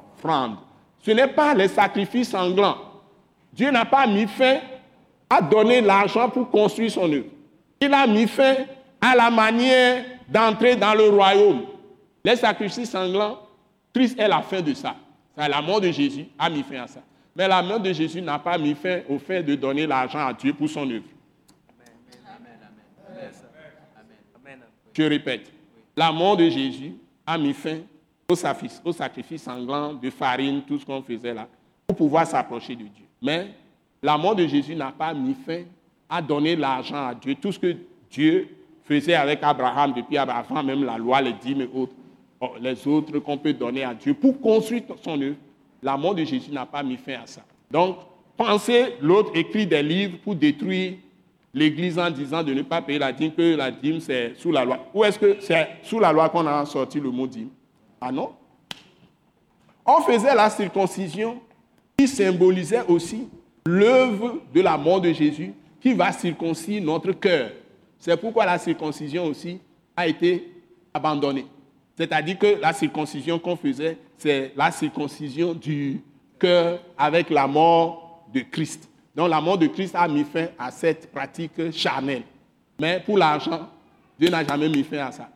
[1.01, 2.77] Ce n'est pas les sacrifices sanglants.
[3.53, 4.59] Dieu n'a pas mis fin
[5.29, 7.25] à donner l'argent pour construire son œuvre.
[7.81, 8.55] Il a mis fin
[8.99, 11.63] à la manière d'entrer dans le royaume.
[12.23, 13.39] Les sacrifices sanglants,
[13.93, 14.95] Christ est la fin de ça.
[15.35, 16.99] La mort de Jésus a mis fin à ça.
[17.35, 20.33] Mais la mort de Jésus n'a pas mis fin au fait de donner l'argent à
[20.33, 21.05] Dieu pour son œuvre.
[24.93, 25.49] Je répète,
[25.95, 26.95] la mort de Jésus
[27.25, 27.77] a mis fin
[28.29, 31.47] au sacrifice, sanglant de farine, tout ce qu'on faisait là,
[31.87, 33.05] pour pouvoir s'approcher de Dieu.
[33.21, 33.47] Mais
[34.01, 35.63] la mort de Jésus n'a pas mis fin
[36.07, 37.35] à donner l'argent à Dieu.
[37.35, 37.75] Tout ce que
[38.09, 38.47] Dieu
[38.83, 41.93] faisait avec Abraham, depuis Abraham, même la loi, les dîmes et autres,
[42.39, 45.35] oh, les autres qu'on peut donner à Dieu pour construire son œuvre,
[45.81, 47.41] la mort de Jésus n'a pas mis fin à ça.
[47.71, 47.97] Donc,
[48.37, 50.93] pensez, l'autre écrit des livres pour détruire
[51.53, 54.65] l'Église en disant de ne pas payer la dîme, que la dîme c'est sous la
[54.65, 54.79] loi.
[54.93, 57.49] Ou est-ce que c'est sous la loi qu'on a sorti le mot dîme?
[58.01, 58.33] Ah non?
[59.85, 61.41] On faisait la circoncision
[61.97, 63.27] qui symbolisait aussi
[63.65, 67.51] l'œuvre de la mort de Jésus qui va circoncire notre cœur.
[67.97, 69.59] C'est pourquoi la circoncision aussi
[69.95, 70.51] a été
[70.93, 71.45] abandonnée.
[71.97, 76.01] C'est-à-dire que la circoncision qu'on faisait, c'est la circoncision du
[76.39, 78.89] cœur avec la mort de Christ.
[79.15, 82.23] Donc la mort de Christ a mis fin à cette pratique charnelle.
[82.79, 83.67] Mais pour l'argent,
[84.17, 85.29] Dieu n'a jamais mis fin à ça.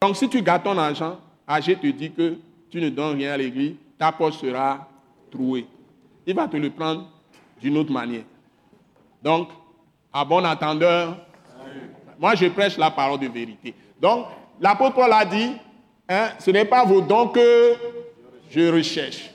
[0.00, 1.18] Donc si tu gardes ton argent,
[1.52, 2.38] Agé te dit que
[2.70, 4.88] tu ne donnes rien à l'église, ta poche sera
[5.30, 5.66] trouée.
[6.26, 7.10] Il va te le prendre
[7.60, 8.22] d'une autre manière.
[9.22, 9.50] Donc,
[10.10, 11.14] à bon attendeur,
[12.18, 13.74] moi je prêche la parole de vérité.
[14.00, 14.28] Donc,
[14.62, 15.52] l'apôtre Paul a dit,
[16.08, 17.74] hein, ce n'est pas vos dons que
[18.50, 19.30] je recherche.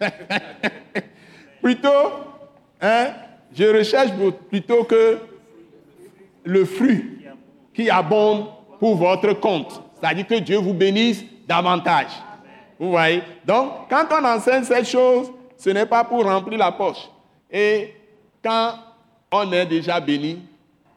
[1.60, 1.88] plutôt,
[2.80, 3.08] hein,
[3.52, 4.12] je recherche
[4.48, 5.18] plutôt que
[6.44, 7.18] le fruit
[7.74, 8.46] qui abonde
[8.78, 9.82] pour votre compte.
[10.00, 12.10] C'est-à-dire que Dieu vous bénisse davantage.
[12.78, 13.22] Vous voyez?
[13.44, 17.08] Donc, quand on enseigne cette chose, ce n'est pas pour remplir la poche.
[17.50, 17.94] Et
[18.44, 18.74] quand
[19.32, 20.40] on est déjà béni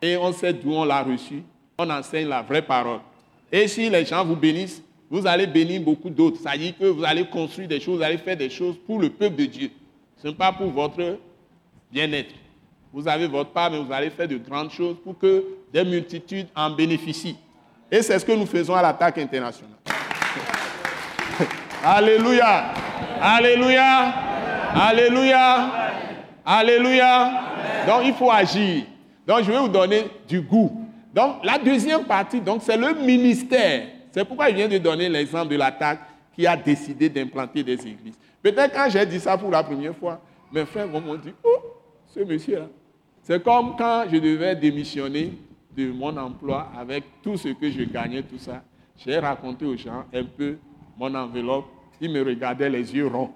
[0.01, 1.41] et on sait d'où on l'a reçu,
[1.77, 2.99] on enseigne la vraie parole.
[3.51, 6.39] Et si les gens vous bénissent, vous allez bénir beaucoup d'autres.
[6.41, 9.09] Ça dit que vous allez construire des choses, vous allez faire des choses pour le
[9.09, 9.71] peuple de Dieu.
[10.21, 11.17] Ce n'est pas pour votre
[11.91, 12.33] bien-être.
[12.93, 15.43] Vous avez votre part, mais vous allez faire de grandes choses pour que
[15.73, 17.37] des multitudes en bénéficient.
[17.89, 19.77] Et c'est ce que nous faisons à l'attaque internationale.
[21.83, 22.73] Alléluia.
[23.19, 24.13] Alléluia.
[24.73, 25.71] Alléluia.
[26.45, 27.31] Alléluia.
[27.87, 28.83] Donc il faut agir.
[29.25, 30.85] Donc je vais vous donner du goût.
[31.13, 33.87] Donc la deuxième partie, donc c'est le ministère.
[34.11, 35.99] C'est pourquoi je viens de donner l'exemple de l'attaque
[36.35, 38.17] qui a décidé d'implanter des églises.
[38.41, 40.21] Peut-être quand j'ai dit ça pour la première fois,
[40.51, 41.59] mes frères m'ont dit, oh,
[42.07, 42.67] ce monsieur-là.
[43.23, 45.33] C'est comme quand je devais démissionner
[45.75, 48.61] de mon emploi avec tout ce que je gagnais, tout ça.
[48.97, 50.57] J'ai raconté aux gens un peu
[51.01, 51.65] mon enveloppe.
[51.99, 53.31] Ils me regardaient les yeux ronds.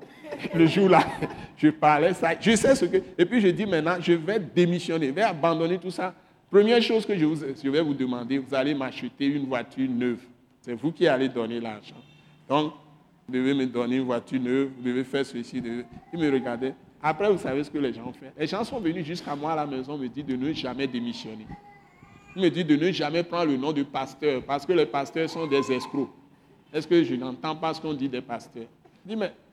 [0.53, 0.99] Le jour-là,
[1.57, 2.31] je parlais ça.
[2.39, 2.97] Je sais ce que.
[3.17, 6.13] Et puis je dis maintenant, je vais démissionner, je vais abandonner tout ça.
[6.49, 7.25] Première chose que je,
[7.63, 10.19] je vais vous demander, vous allez m'acheter une voiture neuve.
[10.61, 11.95] C'est vous qui allez donner l'argent.
[12.47, 12.73] Donc,
[13.27, 15.61] vous devez me donner une voiture neuve, vous devez faire ceci.
[16.13, 16.73] Ils me regardaient.
[17.01, 18.31] Après, vous savez ce que les gens ont fait.
[18.37, 21.45] Les gens sont venus jusqu'à moi à la maison me dire de ne jamais démissionner.
[22.35, 25.29] Ils me disent de ne jamais prendre le nom de pasteur parce que les pasteurs
[25.29, 26.09] sont des escrocs.
[26.75, 28.65] Est-ce que je n'entends pas ce qu'on dit des pasteurs?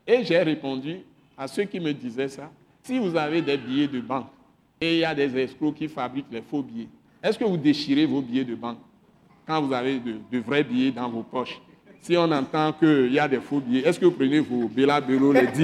[0.04, 0.98] Et j'ai répondu
[1.38, 2.50] à ceux qui me disaient ça.
[2.82, 4.26] Si vous avez des billets de banque
[4.80, 6.88] et il y a des escrocs qui fabriquent les faux billets,
[7.22, 8.78] est-ce que vous déchirez vos billets de banque
[9.46, 11.60] quand vous avez de, vrais billets dans vos poches?
[12.00, 15.00] Si on entend qu'il y a des faux billets, est-ce que vous prenez vos Bella
[15.00, 15.56] Bello, les 10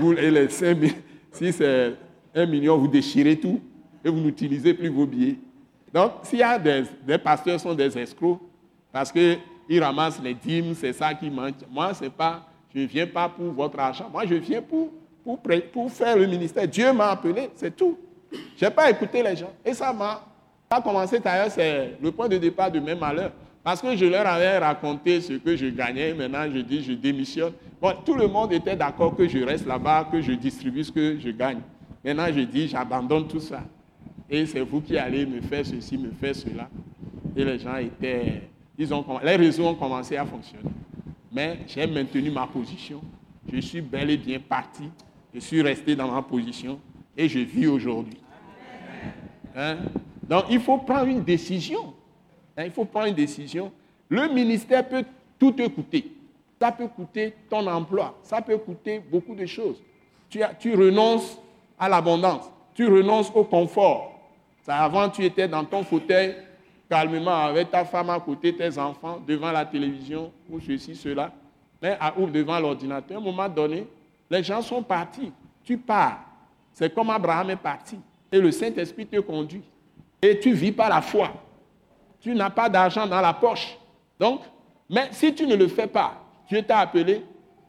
[0.00, 0.92] 000 et les 5 000
[1.30, 1.94] Si c'est
[2.34, 3.60] 1 million, vous déchirez tout
[4.04, 5.36] et vous n'utilisez plus vos billets.
[5.94, 8.40] Donc, s'il y a des, pasteurs qui sont des escrocs,
[8.90, 9.12] parce
[9.68, 11.54] qu'ils ramassent les dîmes, c'est ça qui manque.
[11.70, 14.08] Moi, c'est pas, je ne viens pas pour votre argent.
[14.10, 14.90] Moi, je viens pour,
[15.24, 15.40] pour,
[15.72, 16.66] pour faire le ministère.
[16.66, 17.98] Dieu m'a appelé, c'est tout.
[18.56, 19.52] Je n'ai pas écouté les gens.
[19.64, 20.24] Et ça m'a
[20.68, 23.32] pas commencé d'ailleurs, c'est le point de départ de mes malheurs.
[23.64, 26.14] Parce que je leur avais raconté ce que je gagnais.
[26.14, 27.52] Maintenant, je dis, je démissionne.
[27.80, 31.18] Bon, tout le monde était d'accord que je reste là-bas, que je distribue ce que
[31.20, 31.60] je gagne.
[32.04, 33.62] Maintenant, je dis, j'abandonne tout ça
[34.32, 36.70] et c'est vous qui allez me faire ceci, me faire cela.
[37.36, 38.48] Et les gens étaient,
[38.90, 40.70] ont, les réseaux ont commencé à fonctionner.
[41.30, 43.02] Mais j'ai maintenu ma position.
[43.52, 44.84] Je suis bel et bien parti.
[45.34, 46.80] Je suis resté dans ma position
[47.14, 48.18] et je vis aujourd'hui.
[49.54, 49.76] Hein?
[50.22, 51.92] Donc il faut prendre une décision.
[52.56, 53.70] Hein, il faut prendre une décision.
[54.08, 55.04] Le ministère peut
[55.38, 56.10] tout te coûter.
[56.58, 58.18] Ça peut coûter ton emploi.
[58.22, 59.82] Ça peut coûter beaucoup de choses.
[60.30, 61.38] Tu renonces
[61.78, 62.50] à l'abondance.
[62.74, 64.12] Tu renonces au confort
[64.70, 66.36] avant, tu étais dans ton fauteuil,
[66.92, 71.32] calmement, avec ta femme à côté, tes enfants, devant la télévision, ou ceci, cela,
[71.80, 73.16] mais ou devant l'ordinateur.
[73.16, 73.86] À un moment donné,
[74.30, 75.32] les gens sont partis.
[75.64, 76.18] Tu pars.
[76.74, 77.98] C'est comme Abraham est parti.
[78.30, 79.62] Et le Saint-Esprit te conduit.
[80.20, 81.30] Et tu vis par la foi.
[82.20, 83.78] Tu n'as pas d'argent dans la poche.
[84.20, 84.42] Donc,
[84.90, 87.24] mais si tu ne le fais pas, Dieu t'a appelé,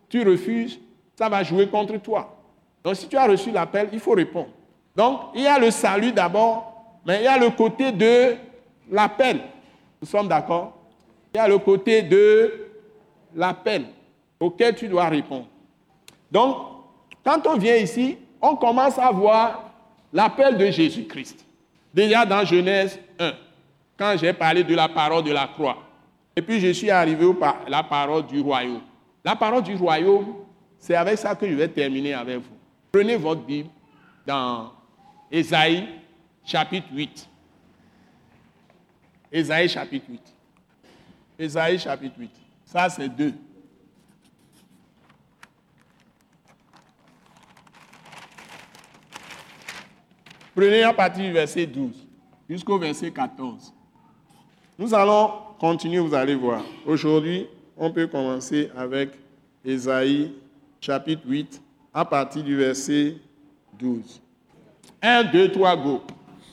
[0.10, 0.82] tu refuses,
[1.16, 2.36] ça va jouer contre toi.
[2.84, 4.50] Donc, si tu as reçu l'appel, il faut répondre.
[4.94, 8.36] Donc, il y a le salut d'abord, mais il y a le côté de
[8.94, 9.42] l'appel.
[10.02, 10.78] Nous sommes d'accord
[11.34, 12.68] Il y a le côté de
[13.36, 13.86] l'appel
[14.40, 15.48] auquel tu dois répondre.
[16.32, 16.58] Donc,
[17.26, 19.72] quand on vient ici, on commence à voir
[20.12, 21.46] l'appel de Jésus-Christ.
[21.94, 23.32] Déjà dans Genèse 1,
[23.98, 25.78] quand j'ai parlé de la parole de la croix.
[26.36, 28.82] Et puis je suis arrivé à la parole du royaume.
[29.24, 30.36] La parole du royaume,
[30.78, 32.58] c'est avec ça que je vais terminer avec vous.
[32.92, 33.70] Prenez votre Bible
[34.26, 34.72] dans
[35.32, 35.88] Ésaïe
[36.44, 37.30] chapitre 8.
[39.34, 40.22] Ésaïe chapitre 8.
[41.40, 42.30] Ésaïe chapitre 8.
[42.66, 43.34] Ça, c'est 2.
[50.56, 52.08] Prenez à partir du verset 12
[52.48, 53.74] jusqu'au verset 14.
[54.78, 56.64] Nous allons continuer, vous allez voir.
[56.86, 59.10] Aujourd'hui, on peut commencer avec
[59.66, 60.32] Ésaïe
[60.80, 61.60] chapitre 8
[61.92, 63.16] à partir du verset
[63.80, 64.22] 12.
[65.02, 66.02] 1, 2, 3, go.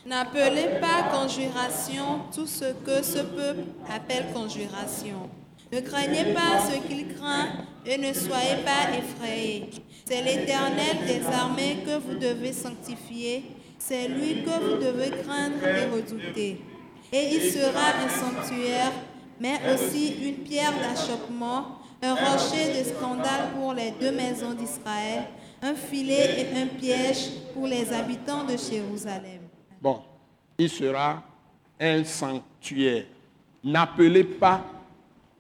[0.07, 5.29] N'appelez pas conjuration tout ce que ce peuple appelle conjuration.
[5.71, 7.49] Ne craignez pas ce qu'il craint
[7.85, 9.71] et ne soyez pas effrayés.
[10.07, 13.45] C'est l'Éternel des armées que vous devez sanctifier.
[13.79, 16.63] C'est lui que vous devez craindre et redouter.
[17.13, 18.93] Et il sera un sanctuaire,
[19.39, 25.25] mais aussi une pierre d'achoppement, un rocher de scandale pour les deux maisons d'Israël,
[25.63, 29.50] un filet et un piège pour les habitants de Jérusalem.
[29.81, 30.03] Bon,
[30.59, 31.23] il sera
[31.79, 33.05] un sanctuaire.
[33.65, 34.65] N'appelez pas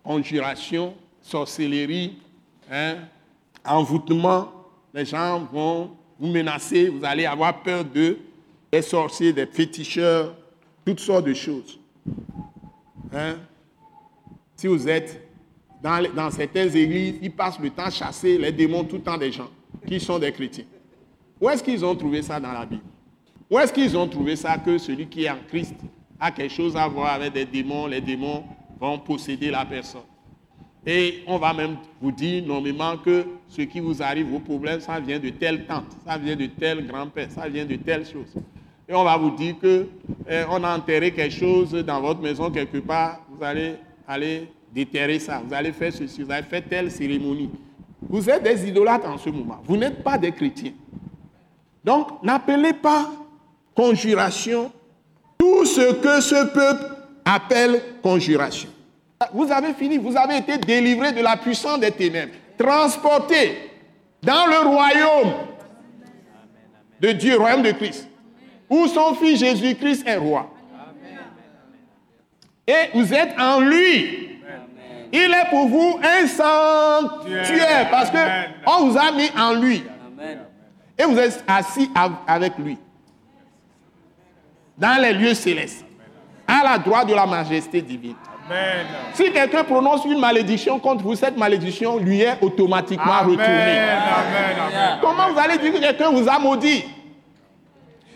[0.02, 2.18] conjuration, sorcellerie,
[2.70, 2.96] hein,
[3.64, 4.50] envoûtement.
[4.94, 8.18] Les gens vont vous menacer, vous allez avoir peur d'eux,
[8.72, 10.34] des sorciers, des féticheurs,
[10.84, 11.78] toutes sortes de choses.
[13.12, 13.36] Hein?
[14.56, 15.28] Si vous êtes
[15.82, 19.16] dans, dans certaines églises, ils passent le temps à chasser les démons tout le temps
[19.18, 19.48] des gens
[19.86, 20.64] qui sont des chrétiens.
[21.40, 22.82] Où est-ce qu'ils ont trouvé ça dans la Bible?
[23.50, 25.74] Où est-ce qu'ils ont trouvé ça que celui qui est en Christ
[26.20, 28.44] a quelque chose à voir avec des démons, les démons
[28.78, 30.02] vont posséder la personne.
[30.86, 35.00] Et on va même vous dire normalement que ce qui vous arrive, vos problèmes, ça
[35.00, 38.34] vient de telle tante, ça vient de tel grand-père, ça vient de telle chose.
[38.88, 39.86] Et on va vous dire que
[40.28, 43.74] eh, on a enterré quelque chose dans votre maison quelque part, vous allez
[44.06, 47.50] aller déterrer ça, vous allez faire ceci, vous allez faire telle cérémonie.
[48.08, 49.60] Vous êtes des idolâtres en ce moment.
[49.64, 50.72] Vous n'êtes pas des chrétiens.
[51.84, 53.10] Donc, n'appelez pas
[53.80, 54.70] conjuration
[55.38, 56.84] tout ce que ce peuple
[57.24, 58.68] appelle conjuration.
[59.32, 63.70] Vous avez fini, vous avez été délivré de la puissance des ténèbres, transporté
[64.22, 65.32] dans le royaume
[67.00, 68.06] de Dieu, royaume de Christ,
[68.68, 70.50] où son fils Jésus-Christ est roi.
[72.66, 74.40] Et vous êtes en lui.
[75.10, 78.18] Il est pour vous un sanctuaire parce que
[78.66, 79.82] on vous a mis en lui.
[80.98, 81.90] Et vous êtes assis
[82.26, 82.76] avec lui
[84.80, 85.84] dans les lieux célestes,
[86.48, 88.16] à la droite de la majesté divine.
[89.14, 93.82] Si quelqu'un prononce une malédiction contre vous, cette malédiction lui est automatiquement retournée.
[95.00, 96.84] Comment vous allez dire que quelqu'un vous a maudit?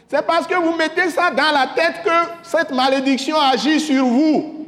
[0.09, 2.11] C'est parce que vous mettez ça dans la tête que
[2.43, 4.67] cette malédiction agit sur vous.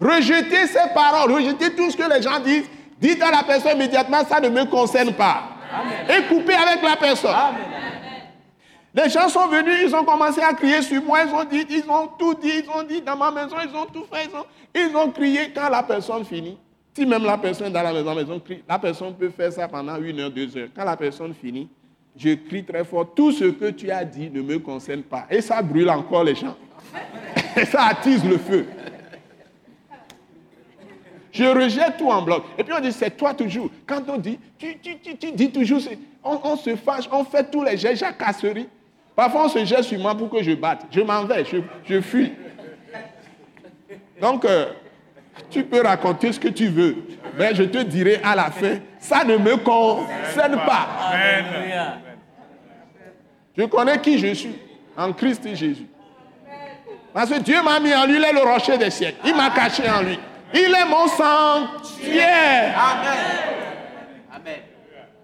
[0.00, 2.68] Rejetez ces paroles, rejetez tout ce que les gens disent.
[3.00, 5.42] Dites à la personne immédiatement, ça ne me concerne pas.
[6.08, 7.34] Et coupez avec la personne.
[8.94, 11.90] Les gens sont venus, ils ont commencé à crier sur moi, ils ont dit, ils
[11.90, 14.88] ont tout dit, ils ont dit dans ma maison, ils ont tout fait, ils ont,
[14.88, 16.56] ils ont crié quand la personne finit.
[16.94, 20.00] Si même la personne dans la maison, maison crie, la personne peut faire ça pendant
[20.00, 20.68] une heure, deux heures.
[20.76, 21.68] Quand la personne finit,
[22.16, 25.26] je crie très fort, tout ce que tu as dit ne me concerne pas.
[25.28, 26.56] Et ça brûle encore les gens.
[27.56, 28.66] Et ça attise le feu.
[31.32, 32.44] Je rejette tout en bloc.
[32.56, 33.68] Et puis on dit, c'est toi toujours.
[33.84, 35.80] Quand on dit, tu, tu, tu, dis toujours,
[36.22, 38.68] on, se fâche, on fait tous les gestes, jacasseries.
[39.14, 40.86] Parfois, on se jette sur moi pour que je batte.
[40.90, 41.44] Je m'en vais,
[41.88, 42.32] je, fuis.
[44.20, 44.66] Donc, euh,
[45.50, 46.96] tu peux raconter ce que tu veux,
[47.38, 50.88] mais je te dirai à la fin, ça ne me concerne pas.
[53.56, 54.58] Je connais qui je suis
[54.96, 55.86] en Christ et Jésus.
[57.12, 59.18] Parce que Dieu m'a mis en lui, il est le rocher des siècles.
[59.24, 60.18] Il m'a caché en lui.
[60.52, 62.74] Il est mon sanctuaire.
[62.76, 63.44] Amen.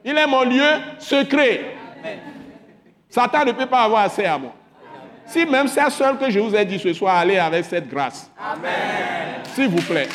[0.05, 0.69] Il est mon lieu
[0.99, 1.77] secret.
[2.01, 2.19] Amen.
[3.11, 4.55] Satan ne peut pas avoir accès à moi.
[5.27, 8.31] Si même c'est seul que je vous ai dit ce soir, allez avec cette grâce.
[8.39, 9.43] Amen.
[9.55, 10.09] S'il vous plaît.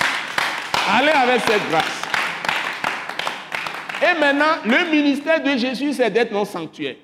[0.89, 2.01] Allez avec cette grâce.
[4.01, 6.95] Et maintenant, le ministère de Jésus, c'est d'être notre sanctuaire.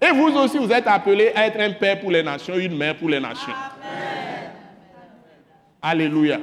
[0.00, 2.96] Et vous aussi, vous êtes appelés à être un père pour les nations, une mère
[2.96, 3.52] pour les nations.
[3.52, 4.50] Amen.
[5.80, 6.38] Alléluia.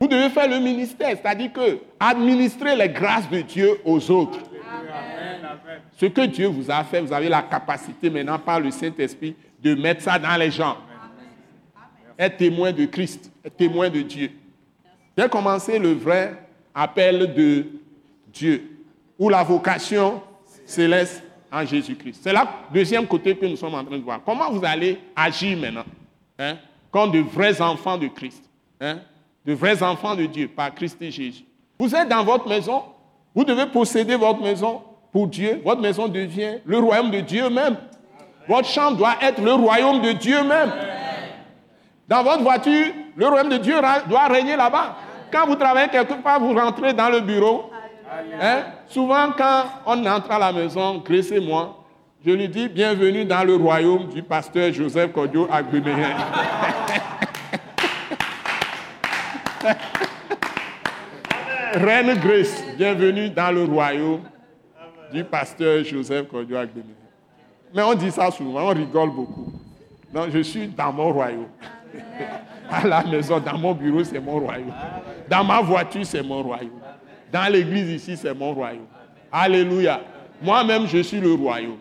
[0.00, 4.38] Vous devez faire le ministère, c'est-à-dire que administrer les grâces de Dieu aux autres.
[5.96, 9.74] Ce que Dieu vous a fait, vous avez la capacité maintenant par le Saint-Esprit de
[9.74, 10.76] mettre ça dans les gens.
[12.18, 14.30] Être témoin de Christ, être témoin de Dieu.
[15.16, 16.34] J'ai commencé le vrai
[16.74, 17.66] appel de
[18.32, 18.78] Dieu,
[19.18, 20.22] ou la vocation
[20.64, 22.20] céleste en Jésus-Christ.
[22.22, 22.40] C'est le
[22.72, 24.20] deuxième côté que nous sommes en train de voir.
[24.24, 25.84] Comment vous allez agir maintenant
[26.38, 26.56] hein,
[26.90, 28.42] comme de vrais enfants de Christ,
[28.80, 28.98] hein,
[29.44, 31.44] de vrais enfants de Dieu par Christ et Jésus.
[31.78, 32.82] Vous êtes dans votre maison,
[33.34, 34.82] vous devez posséder votre maison,
[35.14, 37.76] pour Dieu, votre maison devient le royaume de Dieu même.
[38.48, 40.72] Votre chambre doit être le royaume de Dieu même.
[42.08, 43.76] Dans votre voiture, le royaume de Dieu
[44.08, 44.96] doit régner là-bas.
[45.30, 47.70] Quand vous travaillez quelque part, vous rentrez dans le bureau.
[48.40, 48.64] Hein?
[48.88, 51.84] Souvent, quand on entre à la maison, Grace moi,
[52.26, 56.16] je lui dis bienvenue dans le royaume du pasteur Joseph Kodio Agbemeyen.
[61.74, 64.22] Reine Grace, bienvenue dans le royaume
[65.14, 66.70] du pasteur Joseph Kodouak
[67.72, 69.52] Mais on dit ça souvent, on rigole beaucoup.
[70.12, 71.46] Donc je suis dans mon royaume.
[72.70, 74.72] à la maison, dans mon bureau, c'est mon royaume.
[75.30, 76.80] Dans ma voiture, c'est mon royaume.
[77.32, 78.86] Dans l'église ici, c'est mon royaume.
[79.30, 80.00] Alléluia.
[80.42, 81.78] Moi-même, je suis le royaume.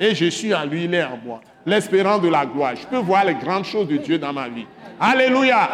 [0.00, 1.40] Et je suis en lui, il est en moi.
[1.64, 2.74] L'espérance de la gloire.
[2.74, 4.66] Je peux voir les grandes choses de Dieu dans ma vie.
[4.98, 5.68] Alléluia.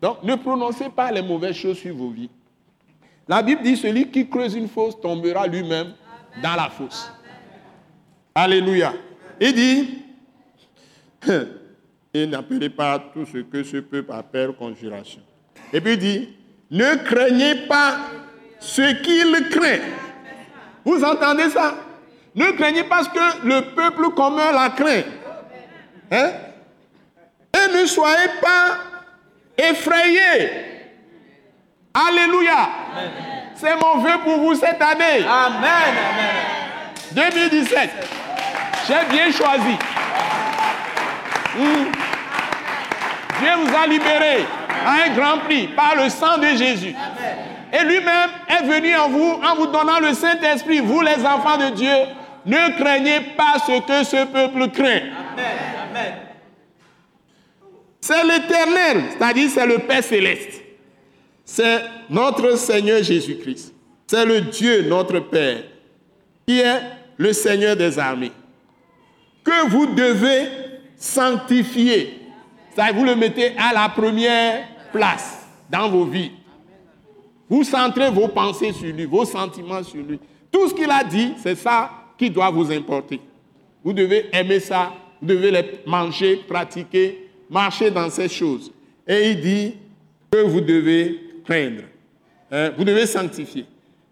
[0.00, 2.28] Donc, ne prononcez pas les mauvaises choses sur vos vies.
[3.32, 5.94] La Bible dit celui qui creuse une fosse tombera lui-même
[6.42, 7.10] dans la fosse.
[8.34, 8.92] Alléluia.
[9.40, 10.04] Il dit,
[12.12, 15.22] et n'appelez pas tout ce que ce peuple appelle conjuration.
[15.72, 16.28] Et puis il dit,
[16.70, 18.00] ne craignez pas
[18.60, 19.80] ce qu'il craint.
[20.84, 21.76] Vous entendez ça?
[22.34, 25.04] Ne craignez pas ce que le peuple commun la craint.
[26.10, 26.32] Hein?
[27.54, 28.76] Et ne soyez pas
[29.56, 30.71] effrayés.
[31.94, 32.70] Alléluia.
[33.54, 35.24] C'est mon vœu pour vous cette année.
[35.28, 35.94] Amen.
[37.12, 37.90] 2017.
[38.88, 39.76] J'ai bien choisi.
[43.40, 44.46] Dieu vous a libéré
[44.86, 46.94] à un grand prix par le sang de Jésus.
[47.72, 50.80] Et lui-même est venu en vous en vous donnant le Saint-Esprit.
[50.80, 51.94] Vous les enfants de Dieu,
[52.46, 55.00] ne craignez pas ce que ce peuple craint.
[58.00, 60.61] C'est l'éternel, c'est-à-dire c'est le Père céleste.
[61.44, 63.74] C'est notre Seigneur Jésus-Christ.
[64.06, 65.62] C'est le Dieu, notre Père,
[66.46, 66.80] qui est
[67.16, 68.32] le Seigneur des armées.
[69.42, 70.48] Que vous devez
[70.96, 72.18] sanctifier.
[72.94, 76.30] Vous le mettez à la première place dans vos vies.
[77.48, 80.18] Vous centrez vos pensées sur lui, vos sentiments sur lui.
[80.50, 83.20] Tout ce qu'il a dit, c'est ça qui doit vous importer.
[83.84, 88.70] Vous devez aimer ça, vous devez les manger, pratiquer, marcher dans ces choses.
[89.06, 89.74] Et il dit
[90.30, 91.82] que vous devez craindre.
[92.50, 93.66] Hein, vous devez sanctifier.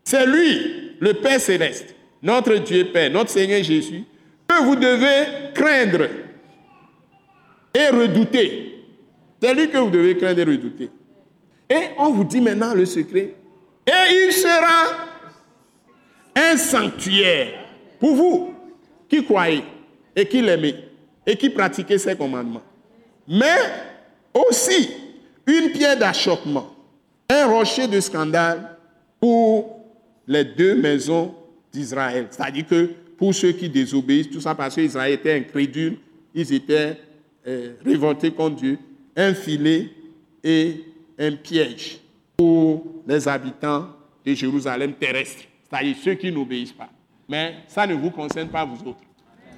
[0.05, 4.05] C'est lui, le Père céleste, notre Dieu Père, notre Seigneur Jésus,
[4.49, 6.09] que vous devez craindre
[7.75, 8.85] et redouter.
[9.41, 10.91] C'est lui que vous devez craindre et redouter.
[11.69, 13.35] Et on vous dit maintenant le secret.
[13.87, 15.09] Et il sera
[16.35, 17.67] un sanctuaire
[17.99, 18.55] pour vous
[19.09, 19.65] qui croyez
[20.15, 20.75] et qui l'aimez
[21.27, 22.63] et qui pratiquez ses commandements.
[23.29, 23.59] Mais
[24.35, 24.91] aussi
[25.47, 26.75] une pierre d'achoppement,
[27.31, 28.77] un rocher de scandale
[29.21, 29.81] pour
[30.27, 31.35] les deux maisons
[31.73, 32.27] d'Israël.
[32.31, 35.99] C'est-à-dire que pour ceux qui désobéissent, tout ça parce qu'Israël était incrédule,
[36.35, 36.99] ils étaient
[37.47, 38.79] euh, révoltés contre Dieu,
[39.17, 39.91] un filet
[40.43, 40.85] et
[41.19, 42.01] un piège
[42.37, 43.89] pour les habitants
[44.25, 46.89] de Jérusalem terrestre, c'est-à-dire ceux qui n'obéissent pas.
[47.29, 49.01] Mais ça ne vous concerne pas vous autres.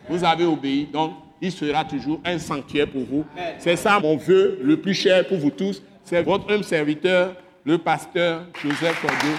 [0.08, 3.24] Vous avez obéi, donc il sera toujours un sanctuaire pour vous.
[3.58, 5.82] C'est ça mon vœu le plus cher pour vous tous.
[6.04, 7.34] C'est votre homme serviteur,
[7.64, 9.36] le pasteur Joseph Cordier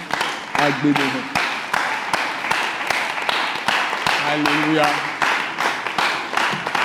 [4.26, 4.86] Alléluia.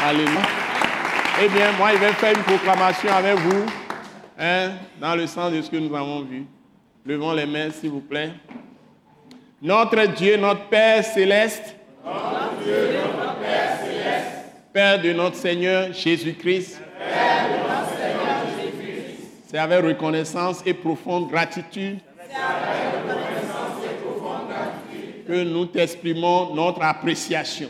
[0.06, 0.42] Alléluia.
[1.42, 3.66] Eh bien, moi, je vais faire une proclamation avec vous.
[4.38, 6.46] Hein, dans le sens de ce que nous avons vu.
[7.06, 8.32] Levons les mains, s'il vous plaît.
[9.62, 11.76] Notre Dieu, notre Père céleste,
[12.06, 14.32] notre Dieu, notre Père céleste,
[14.72, 16.82] Père de notre Seigneur Jésus-Christ,
[19.50, 21.98] c'est avec reconnaissance et profonde gratitude
[25.28, 27.70] que nous t'exprimons notre appréciation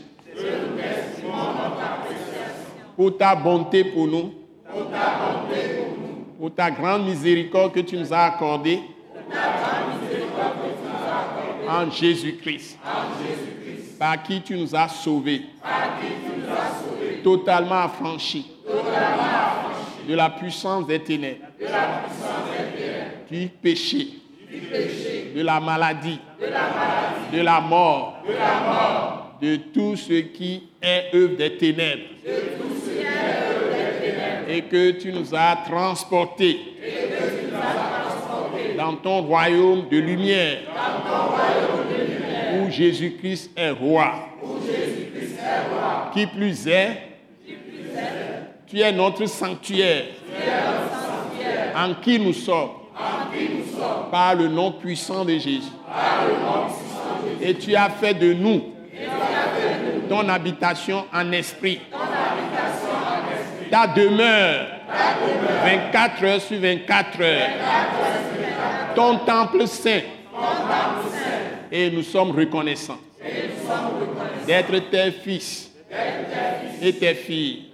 [2.98, 4.34] pour ta bonté pour nous,
[6.38, 8.82] pour ta grande miséricorde que tu nous as accordée
[11.66, 12.78] en Jésus-Christ,
[13.98, 15.44] par qui tu nous as sauvés,
[17.24, 18.52] totalement affranchis
[20.10, 21.46] de la puissance des ténèbres,
[23.30, 24.08] du péché,
[25.36, 26.20] de la maladie,
[27.32, 28.24] de la mort,
[29.40, 32.02] de tout ce qui est œuvre des ténèbres.
[34.48, 36.58] Et que tu nous as transportés
[38.76, 40.58] dans ton royaume de lumière,
[42.56, 44.26] où Jésus-Christ est roi.
[46.16, 47.09] Qui plus est,
[48.70, 50.06] tu es notre sanctuaire,
[51.76, 52.70] en qui nous sommes,
[54.12, 55.72] par le nom puissant de Jésus.
[57.42, 58.62] Et tu as fait de nous
[60.08, 61.80] ton habitation en esprit
[63.70, 64.68] ta demeure,
[65.64, 67.50] 24 heures sur 24 heures,
[68.96, 70.02] ton temple saint.
[71.72, 72.98] Et nous sommes reconnaissants
[74.48, 75.72] d'être tes fils
[76.82, 77.66] et tes filles.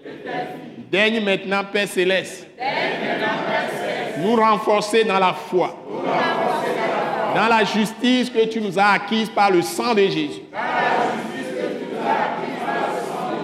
[0.96, 2.48] Daigne maintenant, Père Céleste,
[4.20, 5.76] nous renforcer dans la foi,
[7.36, 10.44] dans la justice que tu nous as acquise par le sang de Jésus,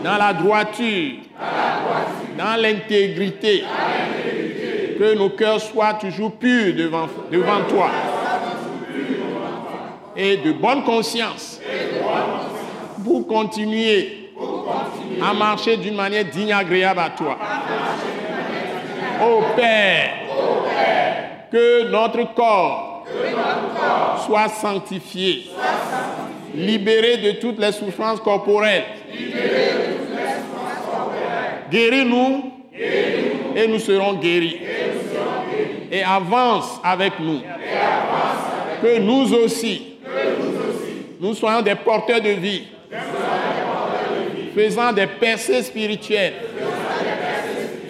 [0.01, 1.15] dans la droiture,
[2.37, 3.65] dans l'intégrité,
[4.97, 7.89] que nos cœurs soient toujours purs devant, devant toi
[10.15, 11.59] et de bonne conscience
[13.03, 14.20] pour continuer
[15.23, 17.37] à marcher d'une manière digne agréable à toi.
[19.21, 20.09] Ô Père,
[21.51, 23.05] que notre corps
[24.25, 25.49] sois sanctifié,
[26.55, 28.85] libéré de toutes les souffrances corporelles.
[31.69, 32.51] Guéris-nous
[33.55, 34.57] et nous serons guéris.
[35.91, 37.41] Et avance avec nous.
[38.81, 39.97] Que nous aussi,
[41.19, 42.63] nous soyons des porteurs de vie,
[44.55, 46.33] faisant des percées spirituelles,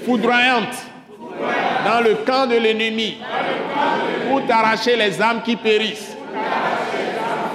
[0.06, 0.88] foudroyantes.
[1.86, 3.18] Dans le camp de l'ennemi.
[4.30, 6.16] Pour t'arracher les âmes qui périssent.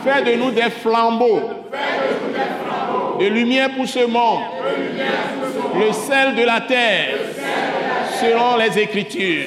[0.05, 1.51] Fais de nous des flambeaux.
[3.21, 4.43] De lumière pour ce monde,
[5.79, 7.15] le sel de la terre,
[8.21, 9.47] selon les Écritures,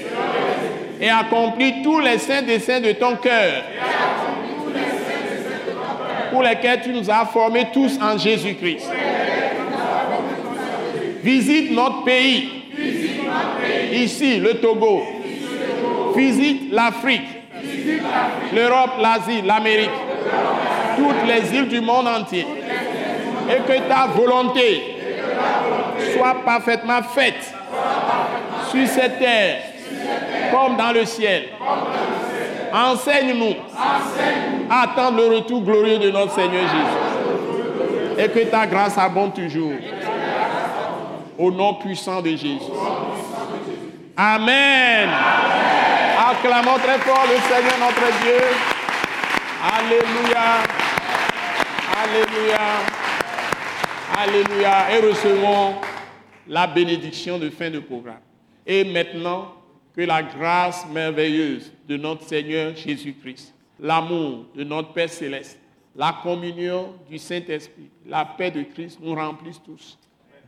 [1.00, 3.64] et accomplis tous les saints desseins de ton cœur,
[6.32, 8.90] pour lesquels tu nous as formés tous en Jésus-Christ.
[11.24, 12.50] Visite notre pays,
[13.92, 15.02] ici le Togo,
[16.16, 17.28] visite l'Afrique,
[18.56, 19.90] l'Europe, l'Asie, l'Amérique,
[20.96, 22.46] toutes les îles du monde entier.
[23.50, 24.82] Et que ta volonté
[26.16, 27.54] soit parfaitement faite
[28.72, 29.58] sur cette terre
[30.52, 31.46] comme dans le ciel.
[32.72, 33.56] Enseigne-nous
[34.70, 38.24] à attendre le retour glorieux de notre Seigneur Jésus.
[38.24, 39.72] Et que ta grâce abonde toujours.
[41.40, 42.60] Au nom puissant de Jésus.
[44.18, 45.10] Amen.
[46.18, 48.42] Acclamons très fort le Seigneur notre Dieu.
[49.64, 50.58] Alléluia.
[52.04, 52.60] Alléluia.
[54.18, 54.92] Alléluia.
[54.94, 55.76] Et recevons
[56.46, 58.20] la bénédiction de fin de programme.
[58.68, 59.54] Et maintenant,
[59.96, 65.58] que la grâce merveilleuse de notre Seigneur Jésus-Christ, l'amour de notre Père céleste,
[65.96, 69.98] la communion du Saint-Esprit, la paix de Christ nous remplissent tous.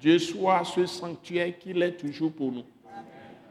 [0.01, 2.63] Dieu soit ce sanctuaire qu'il est toujours pour nous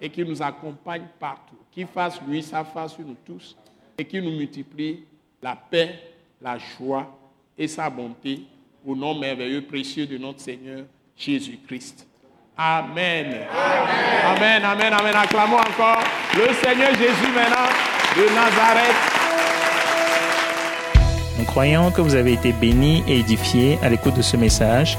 [0.01, 3.57] et qui nous accompagne partout, qui fasse lui sa face sur nous tous
[3.97, 5.05] et qui nous multiplie
[5.41, 6.01] la paix,
[6.43, 7.17] la joie
[7.57, 8.41] et sa bonté
[8.85, 10.87] au nom merveilleux, précieux de notre Seigneur
[11.17, 12.07] Jésus-Christ.
[12.57, 13.47] Amen.
[14.25, 15.15] Amen, amen, amen.
[15.15, 16.03] Acclamons encore
[16.35, 17.71] le Seigneur Jésus maintenant
[18.17, 18.97] de Nazareth.
[21.39, 24.99] Nous croyons que vous avez été bénis et édifiés à l'écoute de ce message